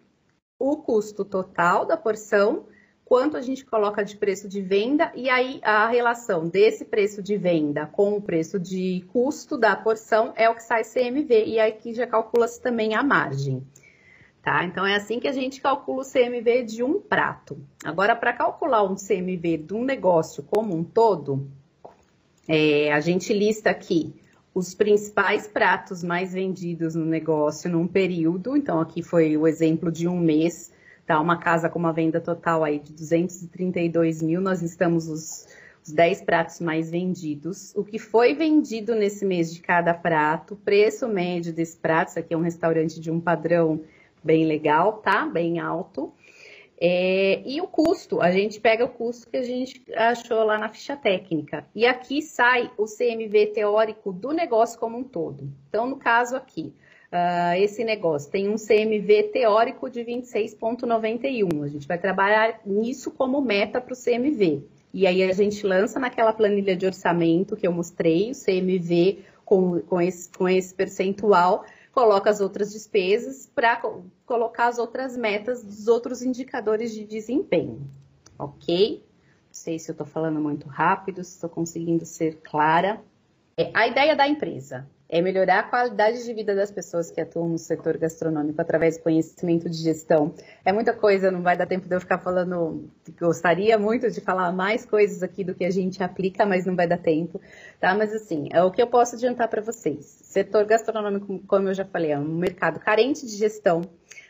[0.58, 2.66] o custo total da porção,
[3.14, 7.38] quanto a gente coloca de preço de venda e aí a relação desse preço de
[7.38, 11.70] venda com o preço de custo da porção é o que sai CMV e aí
[11.70, 13.62] aqui já calcula-se também a margem
[14.42, 14.66] tá?
[14.66, 17.56] Então é assim que a gente calcula o CMV de um prato.
[17.86, 21.48] Agora, para calcular um CMV de um negócio como um todo,
[22.48, 24.12] é, a gente lista aqui
[24.56, 28.58] os principais pratos mais vendidos no negócio num período.
[28.58, 30.73] Então, aqui foi o exemplo de um mês,
[31.06, 31.20] tá?
[31.20, 35.48] Uma casa com uma venda total aí de 232 mil, nós estamos os,
[35.86, 37.74] os 10 pratos mais vendidos.
[37.76, 42.34] O que foi vendido nesse mês de cada prato, preço médio desse prato, isso aqui
[42.34, 43.82] é um restaurante de um padrão
[44.24, 45.26] bem legal, tá?
[45.26, 46.14] Bem alto.
[46.86, 50.68] É, e o custo, a gente pega o custo que a gente achou lá na
[50.70, 51.66] ficha técnica.
[51.74, 55.50] E aqui sai o CMV teórico do negócio como um todo.
[55.70, 56.74] Então, no caso aqui,
[57.14, 61.64] uh, esse negócio tem um CMV teórico de 26,91.
[61.64, 64.64] A gente vai trabalhar nisso como meta para o CMV.
[64.94, 69.80] E aí a gente lança naquela planilha de orçamento que eu mostrei, o CMV com,
[69.82, 73.80] com, esse, com esse percentual coloca as outras despesas para
[74.26, 77.88] colocar as outras metas dos outros indicadores de desempenho,
[78.38, 78.98] ok?
[78.98, 83.00] Não sei se eu estou falando muito rápido, se estou conseguindo ser clara.
[83.56, 87.48] É, a ideia da empresa é melhorar a qualidade de vida das pessoas que atuam
[87.48, 90.34] no setor gastronômico através do conhecimento de gestão.
[90.66, 92.90] É muita coisa, não vai dar tempo de eu ficar falando.
[93.20, 96.88] Gostaria muito de falar mais coisas aqui do que a gente aplica, mas não vai
[96.88, 97.40] dar tempo,
[97.80, 97.94] tá?
[97.94, 100.04] Mas assim, é o que eu posso adiantar para vocês.
[100.04, 103.82] Setor gastronômico, como eu já falei, é um mercado carente de gestão.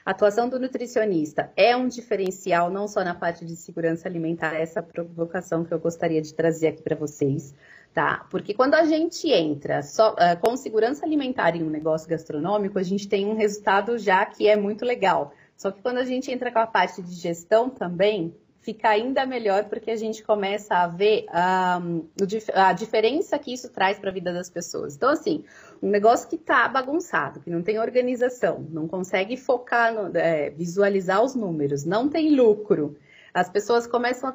[0.06, 4.84] A atuação do nutricionista é um diferencial não só na parte de segurança alimentar, essa
[4.84, 7.56] provocação que eu gostaria de trazer aqui para vocês,
[7.94, 8.26] tá?
[8.30, 12.84] Porque quando a gente entra só, uh, com segurança alimentar em um negócio gastronômico, a
[12.84, 15.34] gente tem um resultado já que é muito legal.
[15.56, 19.66] Só que quando a gente entra com a parte de gestão também, fica ainda melhor
[19.66, 21.26] porque a gente começa a ver
[21.82, 22.06] um,
[22.54, 24.96] a diferença que isso traz para a vida das pessoas.
[24.96, 25.44] Então, assim,
[25.82, 31.22] um negócio que está bagunçado, que não tem organização, não consegue focar, no, é, visualizar
[31.22, 32.98] os números, não tem lucro,
[33.34, 34.34] as pessoas começam a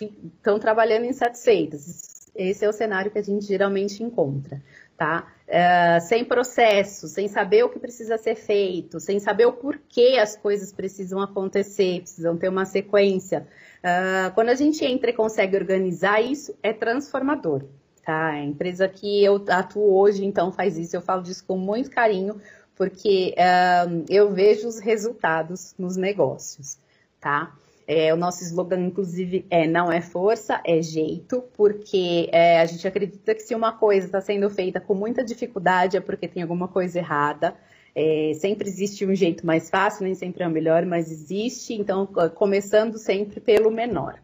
[0.00, 2.17] estão trabalhando insatisfeitas.
[2.34, 4.62] Esse é o cenário que a gente geralmente encontra,
[4.96, 5.26] tá?
[5.48, 10.36] Uh, sem processo, sem saber o que precisa ser feito, sem saber o porquê as
[10.36, 13.46] coisas precisam acontecer, precisam ter uma sequência.
[13.78, 17.64] Uh, quando a gente entra e consegue organizar isso, é transformador.
[18.04, 18.28] Tá?
[18.28, 20.96] A empresa que eu atuo hoje, então, faz isso.
[20.96, 22.40] Eu falo disso com muito carinho,
[22.74, 26.78] porque uh, eu vejo os resultados nos negócios,
[27.20, 27.52] tá?
[27.90, 32.86] É, o nosso slogan, inclusive, é não é força, é jeito, porque é, a gente
[32.86, 36.68] acredita que se uma coisa está sendo feita com muita dificuldade é porque tem alguma
[36.68, 37.56] coisa errada.
[37.94, 42.06] É, sempre existe um jeito mais fácil, nem sempre é o melhor, mas existe, então,
[42.34, 44.20] começando sempre pelo menor,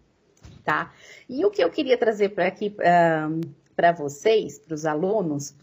[0.63, 0.93] tá?
[1.27, 5.55] E o que eu queria trazer para aqui para vocês, para os alunos,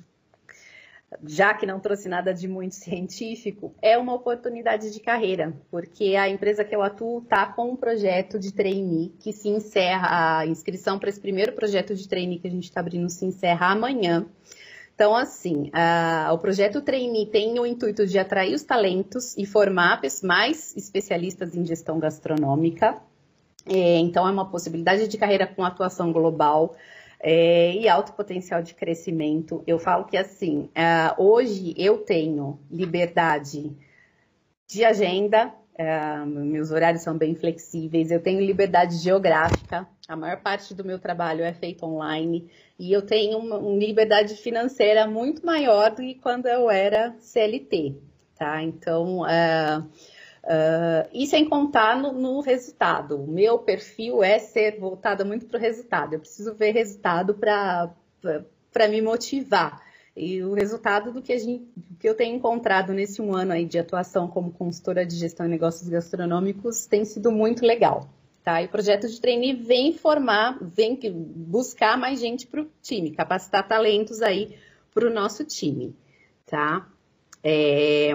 [1.24, 6.30] já que não trouxe nada de muito científico, é uma oportunidade de carreira, porque a
[6.30, 10.97] empresa que eu atuo está com um projeto de trainee que se encerra, a inscrição
[10.97, 14.26] para esse primeiro projeto de trainee que a gente está abrindo se encerra amanhã.
[15.02, 15.71] Então, assim,
[16.32, 21.65] o projeto Trainee tem o intuito de atrair os talentos e formar mais especialistas em
[21.65, 23.02] gestão gastronômica.
[23.65, 26.76] É, então, é uma possibilidade de carreira com atuação global
[27.21, 29.63] é, e alto potencial de crescimento.
[29.67, 33.71] Eu falo que assim, uh, hoje eu tenho liberdade
[34.67, 40.73] de agenda, uh, meus horários são bem flexíveis, eu tenho liberdade geográfica, a maior parte
[40.73, 45.91] do meu trabalho é feito online, e eu tenho uma, uma liberdade financeira muito maior
[45.91, 47.95] do que quando eu era CLT,
[48.36, 48.63] tá?
[48.63, 49.88] Então, uh,
[50.43, 53.15] Uh, e sem contar no, no, resultado.
[53.15, 56.13] O meu perfil é ser voltada muito para o resultado.
[56.13, 59.82] Eu preciso ver resultado para me motivar.
[60.15, 61.65] E o resultado do que, a gente,
[61.99, 65.51] que eu tenho encontrado nesse um ano aí de atuação como consultora de gestão de
[65.51, 68.10] negócios gastronômicos tem sido muito legal.
[68.43, 68.62] Tá?
[68.62, 73.67] E o projeto de trainee vem formar, vem buscar mais gente para o time, capacitar
[73.67, 74.58] talentos aí
[74.91, 75.95] para o nosso time.
[76.47, 76.89] Tá?
[77.43, 78.12] É,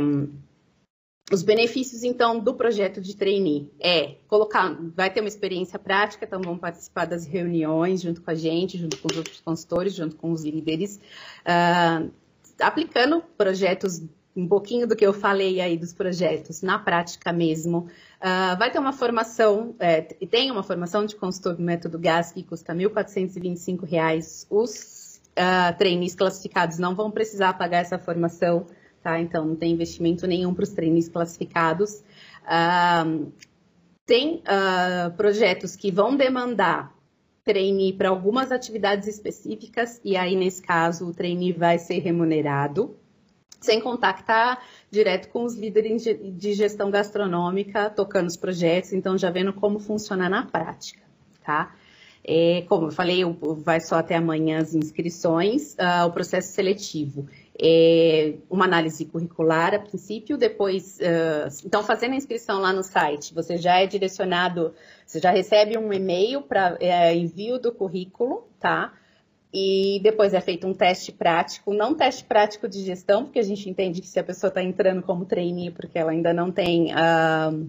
[1.33, 6.41] os benefícios, então, do projeto de trainee é colocar, vai ter uma experiência prática, então
[6.41, 10.31] vão participar das reuniões junto com a gente, junto com os outros consultores, junto com
[10.31, 11.01] os líderes,
[11.43, 12.09] uh,
[12.61, 14.05] aplicando projetos,
[14.37, 17.89] um pouquinho do que eu falei aí dos projetos na prática mesmo.
[18.21, 22.45] Uh, vai ter uma formação, é, tem uma formação de consultor do método GAS que
[22.45, 24.47] custa R$ 1.425.
[24.49, 28.67] Os uh, trainees classificados não vão precisar pagar essa formação
[29.07, 29.21] tá?
[29.21, 32.03] Então, não tem investimento nenhum para os trainees classificados.
[32.43, 33.31] Uh,
[34.05, 36.93] tem uh, projetos que vão demandar
[37.45, 42.97] trainee para algumas atividades específicas, e aí, nesse caso, o trainee vai ser remunerado,
[43.61, 49.53] sem contactar direto com os líderes de gestão gastronômica, tocando os projetos, então já vendo
[49.53, 51.01] como funciona na prática,
[51.45, 51.77] tá?
[52.29, 53.23] É, como eu falei,
[53.59, 57.29] vai só até amanhã as inscrições, uh, o processo seletivo.
[57.59, 63.33] É uma análise curricular a princípio, depois, uh, então fazendo a inscrição lá no site,
[63.33, 64.75] você já é direcionado,
[65.07, 68.93] você já recebe um e-mail para é, envio do currículo, tá?
[69.59, 73.71] E depois é feito um teste prático, não teste prático de gestão, porque a gente
[73.71, 77.67] entende que se a pessoa está entrando como trainee, porque ela ainda não tem uh,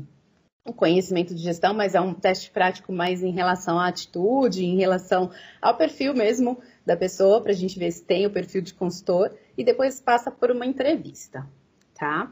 [0.67, 4.75] um conhecimento de gestão, mas é um teste prático mais em relação à atitude, em
[4.75, 8.73] relação ao perfil mesmo da pessoa, para a gente ver se tem o perfil de
[8.73, 11.47] consultor, e depois passa por uma entrevista,
[11.93, 12.31] tá?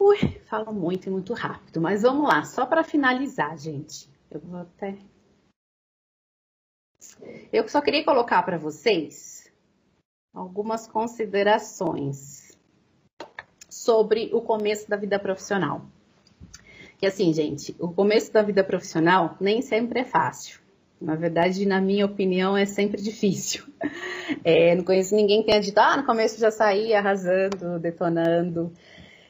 [0.00, 4.08] Ui, falo muito e muito rápido, mas vamos lá, só para finalizar, gente.
[4.30, 4.96] Eu vou até
[7.52, 9.50] eu só queria colocar para vocês
[10.34, 12.56] algumas considerações
[13.68, 15.86] sobre o começo da vida profissional.
[16.98, 20.60] Que assim, gente, o começo da vida profissional nem sempre é fácil.
[21.00, 23.64] Na verdade, na minha opinião, é sempre difícil.
[24.42, 28.72] É, não conheço ninguém que tenha dito, ah, no começo já saí arrasando, detonando.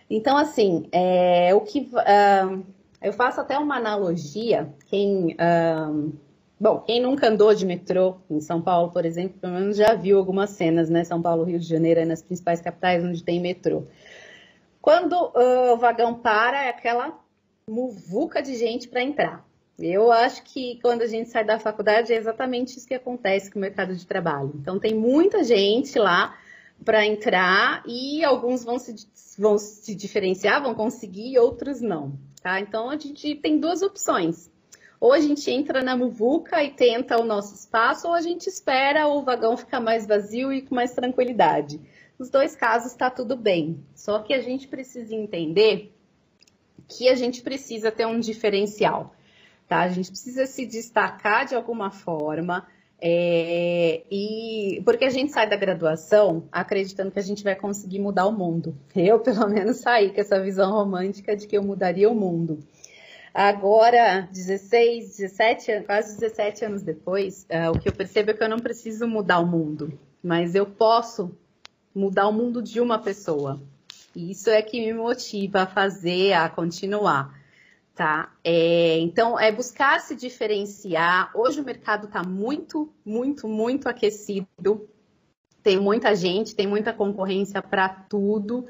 [0.08, 2.64] Então, assim, é, o que uh,
[3.02, 4.68] eu faço até uma analogia.
[4.88, 6.12] Quem uh,
[6.58, 10.16] Bom, quem nunca andou de metrô em São Paulo, por exemplo, pelo menos já viu
[10.16, 11.04] algumas cenas, né?
[11.04, 13.84] São Paulo, Rio de Janeiro, é nas principais capitais onde tem metrô.
[14.80, 17.18] Quando uh, o vagão para, é aquela
[17.68, 19.44] muvuca de gente para entrar.
[19.78, 23.58] Eu acho que quando a gente sai da faculdade é exatamente isso que acontece com
[23.58, 24.52] o mercado de trabalho.
[24.54, 26.36] Então tem muita gente lá
[26.84, 28.94] para entrar e alguns vão se,
[29.38, 32.18] vão se diferenciar, vão conseguir, outros não.
[32.42, 32.60] Tá?
[32.60, 34.50] Então a gente tem duas opções
[35.00, 39.06] ou a gente entra na muvuca e tenta o nosso espaço, ou a gente espera
[39.06, 41.80] o vagão ficar mais vazio e com mais tranquilidade.
[42.18, 43.84] Nos dois casos está tudo bem.
[43.94, 45.92] Só que a gente precisa entender
[46.88, 49.14] que a gente precisa ter um diferencial.
[49.68, 49.80] Tá?
[49.80, 52.66] A gente precisa se destacar de alguma forma.
[52.98, 58.26] É, e porque a gente sai da graduação acreditando que a gente vai conseguir mudar
[58.26, 58.76] o mundo.
[58.94, 62.58] Eu, pelo menos, saí com essa visão romântica de que eu mudaria o mundo.
[63.34, 68.48] Agora, 16, 17, quase 17 anos depois, uh, o que eu percebo é que eu
[68.48, 71.36] não preciso mudar o mundo, mas eu posso
[71.94, 73.60] mudar o mundo de uma pessoa.
[74.14, 77.35] E isso é que me motiva a fazer, a continuar.
[77.96, 78.30] Tá?
[78.44, 81.30] É, então, é buscar se diferenciar.
[81.34, 84.86] Hoje o mercado está muito, muito, muito aquecido.
[85.62, 88.68] Tem muita gente, tem muita concorrência para tudo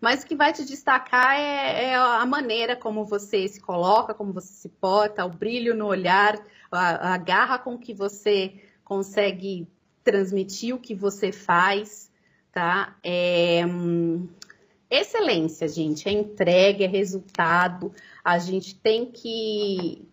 [0.00, 4.32] mas o que vai te destacar é, é, a maneira como você se coloca, como
[4.32, 6.38] você se porta, o brilho no olhar,
[6.70, 9.66] a, a garra com que você consegue
[10.04, 12.10] transmitir o que você faz,
[12.52, 12.96] tá?
[13.02, 13.62] É,
[14.90, 17.92] excelência, gente, é entrega, é resultado.
[18.24, 20.06] A gente tem que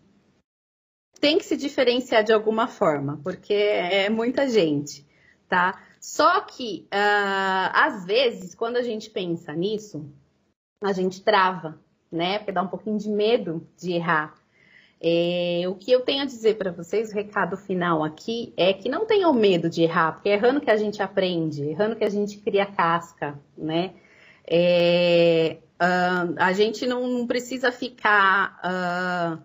[1.20, 5.06] tem que se diferenciar de alguma forma, porque é muita gente,
[5.48, 5.82] tá?
[5.98, 10.04] Só que, uh, às vezes, quando a gente pensa nisso,
[10.82, 11.80] a gente trava,
[12.12, 12.38] né?
[12.38, 14.34] Porque dá um pouquinho de medo de errar.
[15.00, 18.88] É, o que eu tenho a dizer para vocês, o recado final aqui, é que
[18.88, 22.10] não tenham medo de errar, porque é errando que a gente aprende, errando que a
[22.10, 23.94] gente cria casca, né?
[24.46, 28.60] É, uh, a gente não precisa ficar.
[28.64, 29.42] Uh,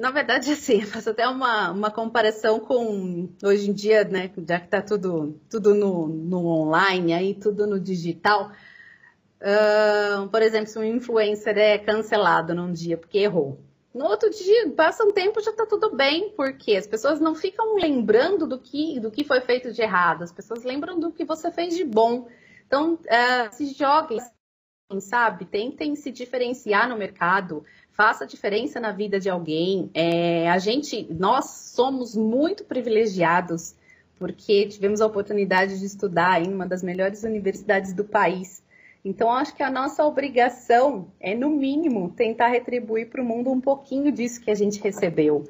[0.00, 4.30] na verdade, assim, eu faço até uma, uma comparação com hoje em dia, né?
[4.48, 8.50] Já que está tudo, tudo no, no online, aí tudo no digital.
[9.40, 13.60] Uh, por exemplo, se um influencer é cancelado num dia porque errou.
[13.94, 17.76] No outro dia, passa um tempo já está tudo bem, porque as pessoas não ficam
[17.76, 21.50] lembrando do que, do que foi feito de errado, as pessoas lembram do que você
[21.50, 22.28] fez de bom.
[22.66, 24.18] Então, uh, se joguem,
[25.00, 25.44] sabe?
[25.44, 27.64] Tentem se diferenciar no mercado
[27.96, 29.90] faça diferença na vida de alguém.
[29.94, 33.74] É, a gente, nós somos muito privilegiados
[34.18, 38.62] porque tivemos a oportunidade de estudar em uma das melhores universidades do país.
[39.04, 43.60] Então, acho que a nossa obrigação é, no mínimo, tentar retribuir para o mundo um
[43.60, 45.44] pouquinho disso que a gente recebeu.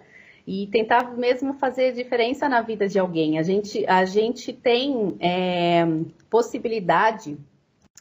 [0.47, 3.39] E tentar mesmo fazer diferença na vida de alguém.
[3.39, 5.85] A gente, a gente tem é,
[6.31, 7.37] possibilidade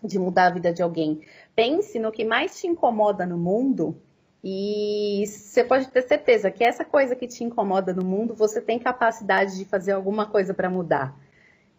[0.04, 1.22] de mudar a vida de alguém.
[1.56, 4.00] Pense no que mais te incomoda no mundo
[4.48, 8.78] e você pode ter certeza que essa coisa que te incomoda no mundo, você tem
[8.78, 11.18] capacidade de fazer alguma coisa para mudar.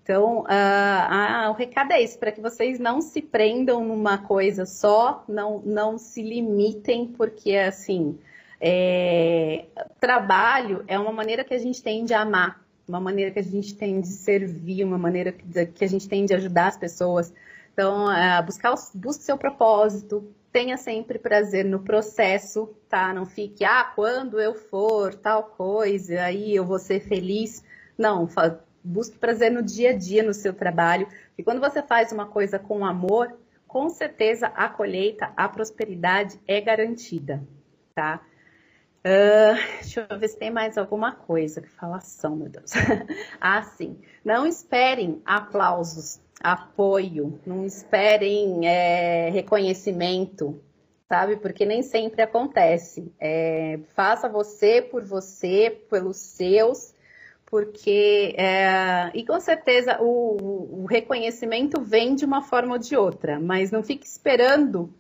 [0.02, 4.66] Então, uh, uh, o recado é esse, para que vocês não se prendam numa coisa
[4.66, 8.18] só, não, não se limitem, porque assim,
[8.60, 9.66] é,
[10.00, 13.74] trabalho é uma maneira que a gente tem de amar, uma maneira que a gente
[13.74, 17.32] tem de servir, uma maneira que, a gente tem de ajudar as pessoas.
[17.72, 23.12] Então, é, buscar, busque seu propósito, tenha sempre prazer no processo, tá?
[23.12, 27.62] Não fique, ah, quando eu for tal coisa, aí eu vou ser feliz.
[27.98, 28.26] Não,
[28.82, 31.06] busque prazer no dia a dia no seu trabalho.
[31.36, 33.36] E quando você faz uma coisa com amor,
[33.66, 37.42] com certeza a colheita, a prosperidade é garantida,
[37.94, 38.22] tá?
[39.06, 41.60] Uh, deixa eu ver se tem mais alguma coisa.
[41.60, 42.72] Que falação, meu Deus.
[43.40, 43.96] ah, sim.
[44.24, 50.60] Não esperem aplausos, apoio, não esperem é, reconhecimento,
[51.08, 51.36] sabe?
[51.36, 53.12] Porque nem sempre acontece.
[53.20, 56.92] É, faça você por você, pelos seus,
[57.46, 58.34] porque.
[58.36, 63.70] É, e com certeza o, o, reconhecimento vem de uma forma ou de outra, mas
[63.70, 64.92] não fique esperando.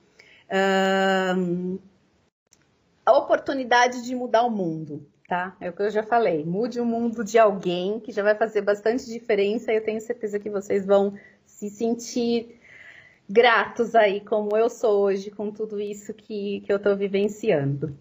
[3.06, 5.56] A oportunidade de mudar o mundo, tá?
[5.60, 6.44] É o que eu já falei.
[6.44, 10.40] Mude o mundo de alguém que já vai fazer bastante diferença e eu tenho certeza
[10.40, 12.60] que vocês vão se sentir
[13.28, 17.96] gratos aí, como eu sou hoje, com tudo isso que, que eu estou vivenciando.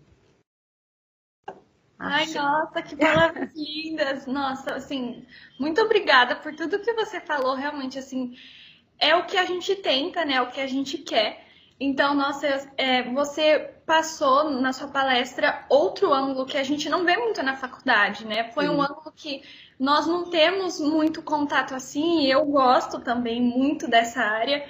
[1.97, 4.25] Ai, nossa, que palavras lindas!
[4.27, 5.25] Nossa, assim,
[5.57, 7.55] muito obrigada por tudo que você falou.
[7.55, 8.35] Realmente, assim,
[8.99, 10.33] é o que a gente tenta, né?
[10.33, 11.44] É o que a gente quer.
[11.79, 12.47] Então, nossa,
[12.77, 17.55] é, você passou na sua palestra outro ângulo que a gente não vê muito na
[17.55, 18.51] faculdade, né?
[18.51, 19.43] Foi um ângulo que
[19.77, 24.65] nós não temos muito contato assim, e eu gosto também muito dessa área.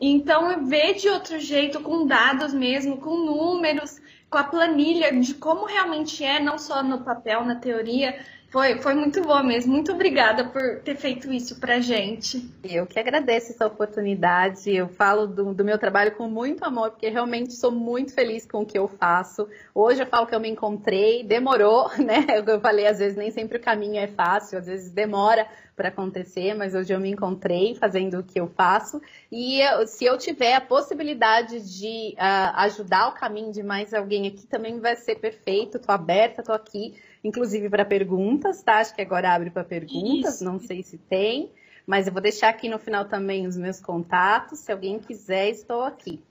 [0.00, 5.64] Então, ver de outro jeito, com dados mesmo, com números, com a planilha de como
[5.64, 9.72] realmente é, não só no papel, na teoria, foi, foi muito bom mesmo.
[9.72, 12.48] Muito obrigada por ter feito isso pra gente.
[12.62, 14.70] Eu que agradeço essa oportunidade.
[14.74, 18.62] Eu falo do, do, meu trabalho com muito amor, porque realmente sou muito feliz com
[18.62, 19.48] o que eu faço.
[19.74, 22.24] Hoje eu falo que eu me encontrei, demorou, né?
[22.46, 26.54] Eu falei, às vezes nem sempre o caminho é fácil, às vezes demora para acontecer,
[26.54, 29.02] mas hoje eu me encontrei fazendo o que eu faço.
[29.30, 34.28] E eu, se eu tiver a possibilidade de uh, ajudar o caminho de mais alguém
[34.28, 35.76] aqui, também vai ser perfeito.
[35.76, 38.78] Estou aberta, estou aqui inclusive para perguntas, tá?
[38.78, 40.44] Acho que agora abre para perguntas, Isso.
[40.44, 41.50] não sei se tem,
[41.86, 44.58] mas eu vou deixar aqui no final também os meus contatos.
[44.60, 46.22] Se alguém quiser, estou aqui.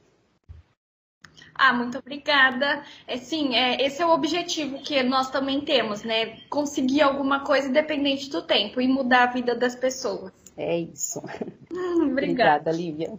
[1.54, 2.84] Ah, muito obrigada.
[3.08, 6.42] É, sim, é, esse é o objetivo que nós também temos, né?
[6.50, 10.34] Conseguir alguma coisa independente do tempo e mudar a vida das pessoas.
[10.58, 11.22] É isso.
[11.72, 12.12] Hum, obrigada.
[12.12, 13.14] obrigada, Lívia.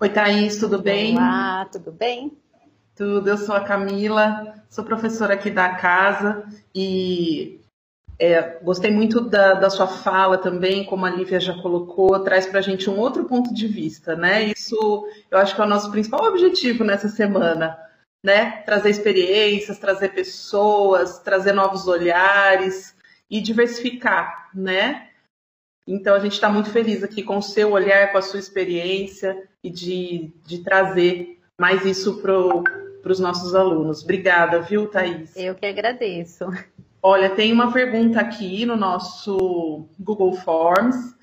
[0.00, 1.14] Oi, Thaís, tudo bem?
[1.14, 2.32] Olá, tudo bem?
[2.96, 7.60] Tudo, eu sou a Camila, sou professora aqui da casa e
[8.20, 12.60] é, gostei muito da, da, sua fala também, como a Lívia já colocou, traz para
[12.60, 14.44] a gente um outro ponto de vista, né?
[14.44, 17.76] Isso eu acho que é o nosso principal objetivo nessa semana,
[18.22, 18.62] né?
[18.62, 22.94] Trazer experiências, trazer pessoas, trazer novos olhares
[23.28, 25.08] e diversificar, né?
[25.84, 29.48] Então a gente está muito feliz aqui com o seu olhar, com a sua experiência
[29.64, 34.02] e de, de trazer mais isso para os nossos alunos.
[34.02, 35.36] Obrigada, viu, Thaís?
[35.36, 36.46] Eu que agradeço.
[37.02, 41.14] Olha, tem uma pergunta aqui no nosso Google Forms.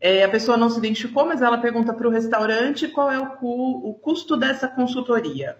[0.00, 3.36] É, a pessoa não se identificou, mas ela pergunta para o restaurante qual é o,
[3.36, 5.56] cu, o custo dessa consultoria.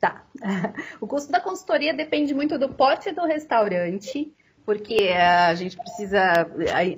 [0.00, 0.24] Tá.
[1.00, 4.32] O custo da consultoria depende muito do porte do restaurante,
[4.64, 6.46] porque a gente precisa.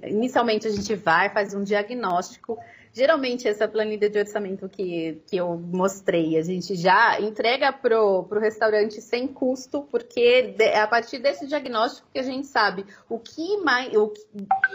[0.06, 2.58] Inicialmente a gente vai, faz um diagnóstico
[2.92, 8.26] Geralmente, essa planilha de orçamento que, que eu mostrei, a gente já entrega para o
[8.40, 13.58] restaurante sem custo, porque é a partir desse diagnóstico que a gente sabe o que
[13.58, 14.12] mais, o,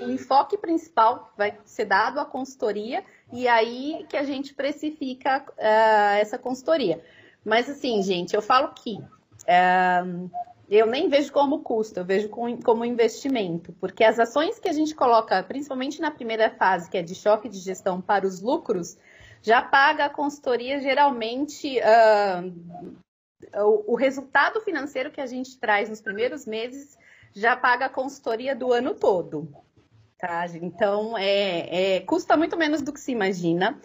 [0.01, 3.03] o enfoque principal vai ser dado à consultoria
[3.33, 7.03] e aí que a gente precifica uh, essa consultoria.
[7.43, 10.31] Mas assim, gente, eu falo que uh,
[10.69, 14.95] eu nem vejo como custo, eu vejo como investimento, porque as ações que a gente
[14.95, 18.97] coloca, principalmente na primeira fase, que é de choque de gestão para os lucros,
[19.41, 23.03] já paga a consultoria geralmente uh,
[23.63, 26.97] o, o, resultado financeiro que a gente traz nos primeiros meses
[27.33, 29.47] já paga a consultoria do ano todo.
[30.17, 30.45] Tá?
[30.61, 33.79] Então, é, é, custa muito menos do que se imagina.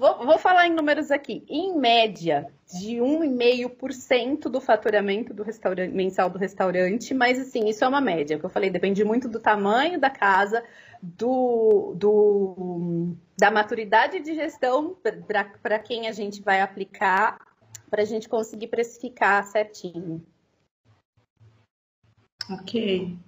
[0.00, 1.44] Vou, vou falar em números aqui.
[1.46, 7.88] Em média, de 1,5% do faturamento do restaurante, mensal do restaurante, mas assim, isso é
[7.88, 10.64] uma média, que eu falei, depende muito do tamanho da casa,
[11.02, 14.96] do, do da maturidade de gestão
[15.62, 17.38] para quem a gente vai aplicar,
[17.90, 20.24] para a gente conseguir precificar certinho.
[22.50, 23.18] Ok.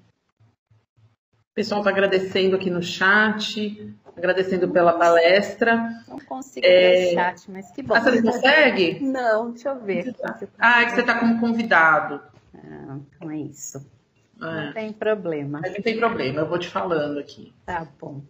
[1.51, 5.91] O pessoal está agradecendo aqui no chat agradecendo pela palestra.
[6.09, 6.91] Não consigo é...
[6.91, 7.95] ver o chat, mas que bom.
[7.95, 9.01] Ah, você não consegue?
[9.01, 10.13] Não, deixa eu ver.
[10.15, 10.39] Tá.
[10.59, 12.21] Ah, é que você está como convidado.
[12.55, 13.79] Ah, então é isso.
[14.41, 14.67] É.
[14.67, 15.61] Não tem problema.
[15.63, 17.53] Mas não tem problema, eu vou te falando aqui.
[17.65, 18.23] Tá bom.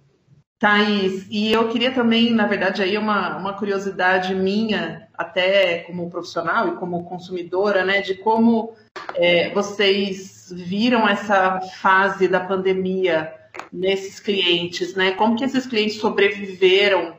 [0.58, 6.68] Thaís, e eu queria também, na verdade, aí uma, uma curiosidade minha, até como profissional
[6.68, 8.72] e como consumidora, né, de como
[9.16, 13.32] é, vocês viram essa fase da pandemia
[13.72, 15.12] nesses clientes, né?
[15.12, 17.16] Como que esses clientes sobreviveram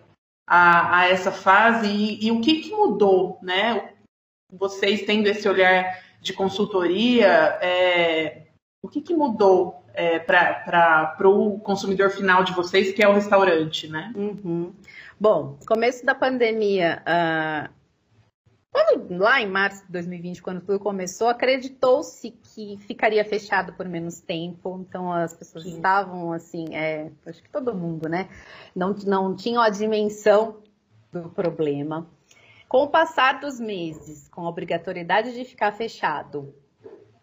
[0.47, 3.93] a, a essa fase e, e, o que, que mudou, né?
[4.51, 8.43] Vocês tendo esse olhar de consultoria, é,
[8.83, 13.87] o que, que mudou é, para o consumidor final de vocês, que é o restaurante,
[13.87, 14.13] né?
[14.15, 14.73] Uhum.
[15.19, 17.73] Bom, começo da pandemia, uh,
[18.73, 24.19] quando, lá em março de 2020, quando tudo começou, acreditou-se que ficaria fechado por menos
[24.19, 24.83] tempo.
[24.89, 25.75] Então as pessoas Sim.
[25.75, 28.27] estavam assim, é, acho que todo mundo, né?
[28.75, 30.57] Não, não tinham a dimensão
[31.11, 32.09] do problema.
[32.67, 36.55] Com o passar dos meses, com a obrigatoriedade de ficar fechado,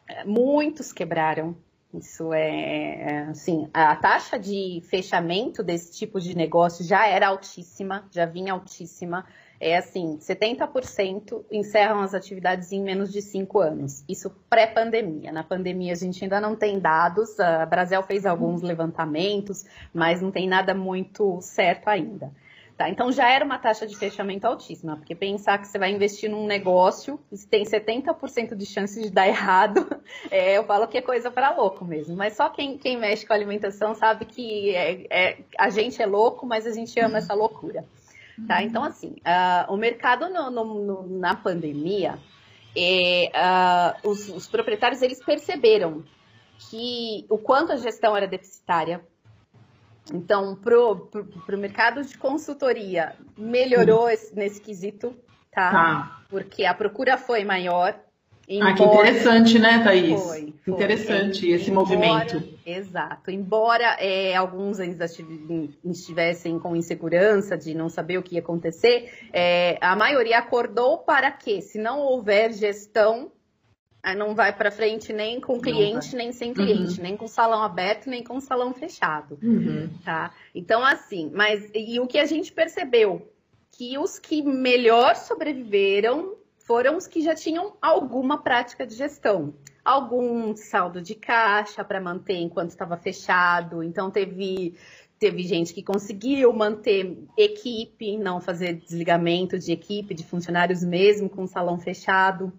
[0.07, 1.57] é, muitos quebraram,
[1.93, 8.09] isso é, é, assim, a taxa de fechamento desse tipo de negócio já era altíssima,
[8.13, 9.27] já vinha altíssima.
[9.61, 14.03] É assim, 70% encerram as atividades em menos de cinco anos.
[14.09, 15.31] Isso pré-pandemia.
[15.31, 17.39] Na pandemia a gente ainda não tem dados.
[17.39, 22.33] A Brasil fez alguns levantamentos, mas não tem nada muito certo ainda.
[22.81, 26.31] Tá, então já era uma taxa de fechamento altíssima, porque pensar que você vai investir
[26.31, 29.87] num negócio e tem 70% de chance de dar errado,
[30.31, 32.17] é, eu falo que é coisa para louco mesmo.
[32.17, 36.47] Mas só quem, quem mexe com alimentação sabe que é, é, a gente é louco,
[36.47, 37.85] mas a gente ama essa loucura.
[38.47, 38.63] Tá?
[38.63, 42.19] Então, assim, uh, o mercado no, no, no, na pandemia,
[42.77, 46.05] é, uh, os, os proprietários eles perceberam
[46.59, 49.05] que o quanto a gestão era deficitária,
[50.13, 55.17] então, para o mercado de consultoria, melhorou esse, nesse quesito,
[55.53, 55.71] tá?
[55.71, 56.23] tá?
[56.29, 57.99] Porque a procura foi maior.
[58.51, 58.73] Embora...
[58.73, 60.21] Ah, que interessante, né, Thaís?
[60.21, 60.75] Foi, foi.
[60.75, 62.43] Interessante é, esse embora, movimento.
[62.67, 63.31] Exato.
[63.31, 65.07] Embora é, alguns ainda
[65.85, 71.31] estivessem com insegurança de não saber o que ia acontecer, é, a maioria acordou para
[71.31, 73.31] que, se não houver gestão
[74.17, 77.03] não vai para frente nem com cliente, nem sem cliente, uhum.
[77.03, 79.91] nem com salão aberto, nem com salão fechado, uhum.
[80.03, 80.33] tá?
[80.55, 83.31] Então, assim, mas e o que a gente percebeu?
[83.71, 86.35] Que os que melhor sobreviveram
[86.71, 89.53] foram os que já tinham alguma prática de gestão.
[89.85, 93.83] Algum saldo de caixa para manter enquanto estava fechado.
[93.83, 94.77] Então, teve
[95.19, 101.43] teve gente que conseguiu manter equipe, não fazer desligamento de equipe, de funcionários mesmo com
[101.43, 102.53] o salão fechado.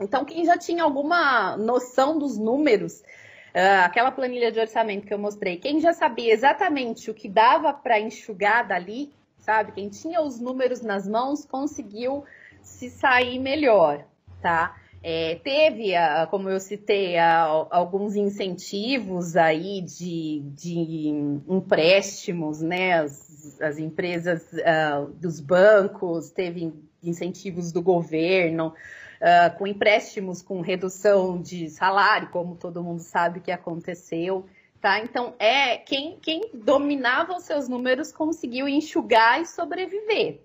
[0.00, 5.18] Então, quem já tinha alguma noção dos números, uh, aquela planilha de orçamento que eu
[5.18, 9.72] mostrei, quem já sabia exatamente o que dava para enxugar dali, sabe?
[9.72, 12.24] Quem tinha os números nas mãos conseguiu
[12.62, 14.04] se sair melhor,
[14.40, 14.76] tá?
[15.02, 15.92] É, teve,
[16.30, 21.08] como eu citei, alguns incentivos aí de, de
[21.48, 23.00] empréstimos, né?
[23.00, 28.74] As, as empresas uh, dos bancos, teve incentivos do governo
[29.20, 34.46] uh, com empréstimos, com redução de salário, como todo mundo sabe que aconteceu.
[34.80, 34.98] Tá?
[35.00, 40.40] Então, é quem, quem dominava os seus números conseguiu enxugar e sobreviver.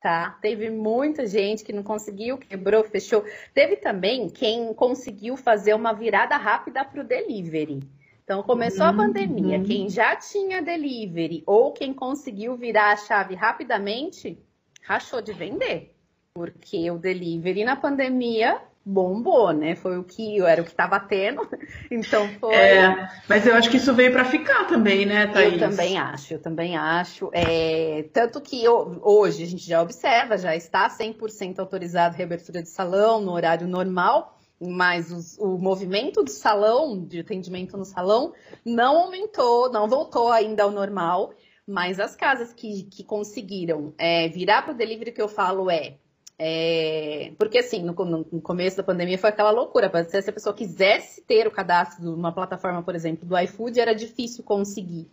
[0.00, 0.38] Tá?
[0.40, 3.22] Teve muita gente que não conseguiu, quebrou, fechou.
[3.52, 7.80] Teve também quem conseguiu fazer uma virada rápida para o delivery.
[8.24, 9.58] Então, começou a pandemia.
[9.58, 9.64] Uhum.
[9.64, 14.38] Quem já tinha delivery ou quem conseguiu virar a chave rapidamente,
[14.82, 15.94] rachou de vender
[16.32, 19.76] porque o delivery na pandemia bombou, né?
[19.76, 21.46] Foi o que era o que estava tendo.
[21.90, 22.54] Então foi.
[22.54, 25.60] É, mas eu acho que isso veio para ficar também, né, Thaís?
[25.60, 27.30] Eu também acho, eu também acho.
[27.32, 32.62] É, tanto que eu, hoje a gente já observa, já está 100% autorizado a reabertura
[32.62, 34.36] de salão no horário normal.
[34.62, 40.62] Mas os, o movimento do salão, de atendimento no salão, não aumentou, não voltou ainda
[40.62, 41.32] ao normal.
[41.66, 45.96] Mas as casas que, que conseguiram é, virar para o delivery que eu falo é
[46.42, 49.92] é, porque assim, no, no, começo da pandemia foi aquela loucura.
[50.08, 54.42] Se a pessoa quisesse ter o cadastro numa plataforma, por exemplo, do iFood, era difícil
[54.42, 55.06] conseguir.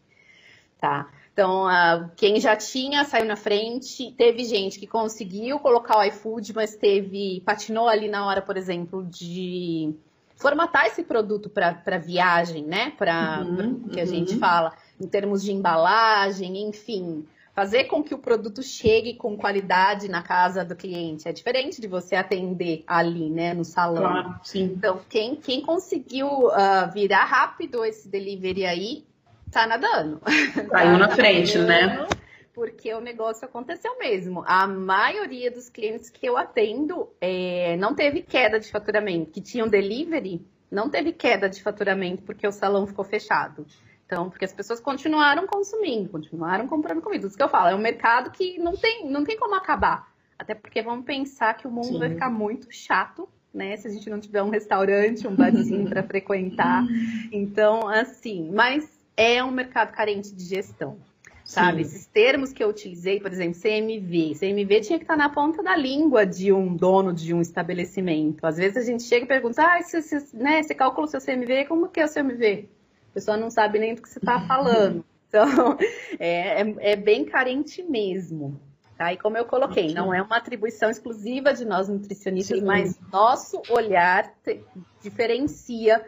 [0.80, 1.12] Tá?
[1.34, 4.14] Então, uh, quem já tinha saiu na frente.
[4.14, 7.42] Teve gente que conseguiu colocar o iFood, mas teve.
[7.46, 9.94] patinou ali na hora, por exemplo, de
[10.38, 12.92] formatar esse produto para viagem, né?
[12.92, 14.10] Para uhum, que a uhum.
[14.10, 20.08] gente fala, em termos de embalagem, enfim fazer com que o produto chegue com qualidade
[20.08, 21.28] na casa do cliente.
[21.28, 24.04] É diferente de você atender ali, né, no salão.
[24.04, 24.62] Claro, sim.
[24.66, 29.06] Então, quem, quem conseguiu uh, virar rápido esse delivery aí,
[29.52, 30.22] tá nadando.
[30.70, 32.08] Caiu na frente, né?
[32.54, 34.44] Porque o negócio aconteceu mesmo.
[34.46, 39.32] A maioria dos clientes que eu atendo é, não teve queda de faturamento.
[39.32, 43.66] Que tinham delivery, não teve queda de faturamento porque o salão ficou fechado.
[44.08, 47.28] Então, porque as pessoas continuaram consumindo, continuaram comprando comida.
[47.28, 50.10] Isso que eu falo, é um mercado que não tem, não tem como acabar.
[50.40, 52.00] Até porque vamos pensar que o mundo Sim.
[52.00, 53.76] vai ficar muito chato, né?
[53.76, 56.86] Se a gente não tiver um restaurante, um barzinho para frequentar.
[57.34, 60.98] Então, assim, mas é um mercado carente de gestão.
[61.44, 61.90] Sabe, Sim.
[61.90, 64.36] esses termos que eu utilizei, por exemplo, CMV.
[64.40, 68.46] CMV tinha que estar na ponta da língua de um dono de um estabelecimento.
[68.46, 71.20] Às vezes a gente chega e pergunta, ah, você, você, né, você calcula o seu
[71.20, 72.77] CMV, como que é o CMV?
[73.10, 75.04] A pessoa não sabe nem do que você está falando.
[75.30, 75.78] Então,
[76.20, 78.58] é, é, é, bem carente mesmo.
[78.98, 79.12] Tá?
[79.12, 82.66] E como eu coloquei, não é uma atribuição exclusiva de nós nutricionistas, Sim.
[82.66, 84.64] mas nosso olhar te,
[85.04, 86.02] diferencia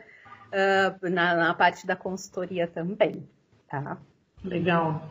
[0.48, 3.28] uh, na, na parte da consultoria também.
[3.70, 3.98] Tá?
[4.44, 5.04] Legal.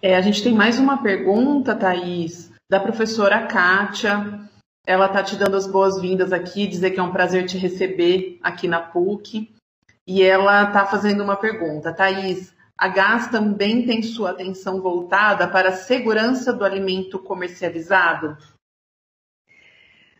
[0.00, 4.40] É, a gente tem mais uma pergunta, Thaís, da professora Kátia.
[4.86, 8.68] Ela está te dando as boas-vindas aqui, dizer que é um prazer te receber aqui
[8.68, 9.52] na PUC.
[10.06, 11.94] E ela está fazendo uma pergunta.
[11.94, 18.36] Thaís, a GAS também tem sua atenção voltada para a segurança do alimento comercializado?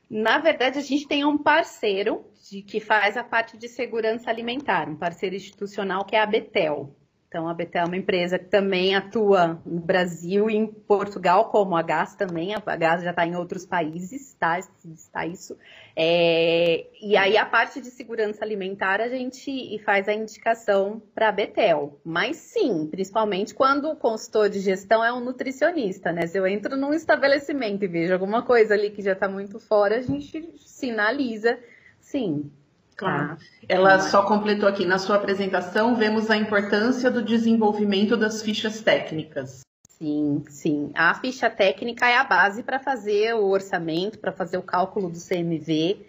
[0.08, 4.88] Na verdade, a gente tem um parceiro de, que faz a parte de segurança alimentar,
[4.88, 6.94] um parceiro institucional que é a Betel.
[7.32, 11.74] Então, a Betel é uma empresa que também atua no Brasil e em Portugal, como
[11.74, 12.54] a Gás também.
[12.54, 14.58] A Gás já está em outros países, tá?
[14.58, 15.56] Está isso.
[15.96, 16.88] É...
[17.00, 21.98] E aí, a parte de segurança alimentar, a gente faz a indicação para a Betel.
[22.04, 26.26] Mas sim, principalmente quando o consultor de gestão é um nutricionista, né?
[26.26, 29.96] Se eu entro num estabelecimento e vejo alguma coisa ali que já está muito fora,
[29.96, 31.58] a gente sinaliza,
[31.98, 32.52] sim,
[32.96, 33.36] Claro.
[33.36, 33.38] Tá.
[33.68, 39.60] Ela só completou aqui, na sua apresentação, vemos a importância do desenvolvimento das fichas técnicas.
[39.88, 40.90] Sim, sim.
[40.94, 45.18] A ficha técnica é a base para fazer o orçamento, para fazer o cálculo do
[45.18, 46.04] CMV.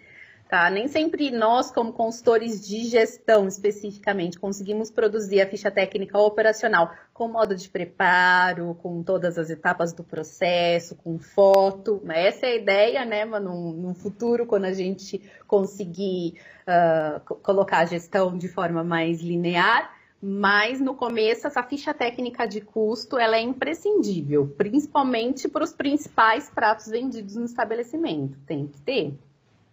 [0.48, 0.68] Tá?
[0.68, 7.28] Nem sempre nós, como consultores de gestão especificamente, conseguimos produzir a ficha técnica operacional com
[7.28, 12.02] modo de preparo, com todas as etapas do processo, com foto.
[12.08, 16.34] Essa é a ideia, né, mas no, futuro, quando a gente conseguir
[16.68, 19.94] uh, colocar a gestão de forma mais linear.
[20.26, 26.48] Mas no começo essa ficha técnica de custo ela é imprescindível, principalmente para os principais
[26.48, 28.38] pratos vendidos no estabelecimento.
[28.46, 29.18] Tem que ter.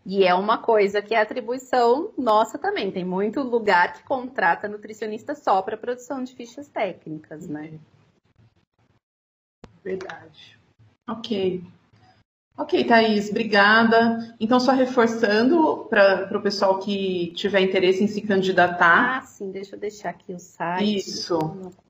[0.06, 2.92] E é uma coisa que é atribuição nossa também.
[2.92, 7.80] Tem muito lugar que contrata nutricionista só para produção de fichas técnicas, né?
[9.84, 10.60] Verdade.
[11.08, 11.64] Ok.
[12.58, 14.36] Ok, Thaís, obrigada.
[14.40, 19.18] Então, só reforçando para o pessoal que tiver interesse em se candidatar.
[19.18, 20.98] Ah, sim, deixa eu deixar aqui o site.
[20.98, 21.40] Isso.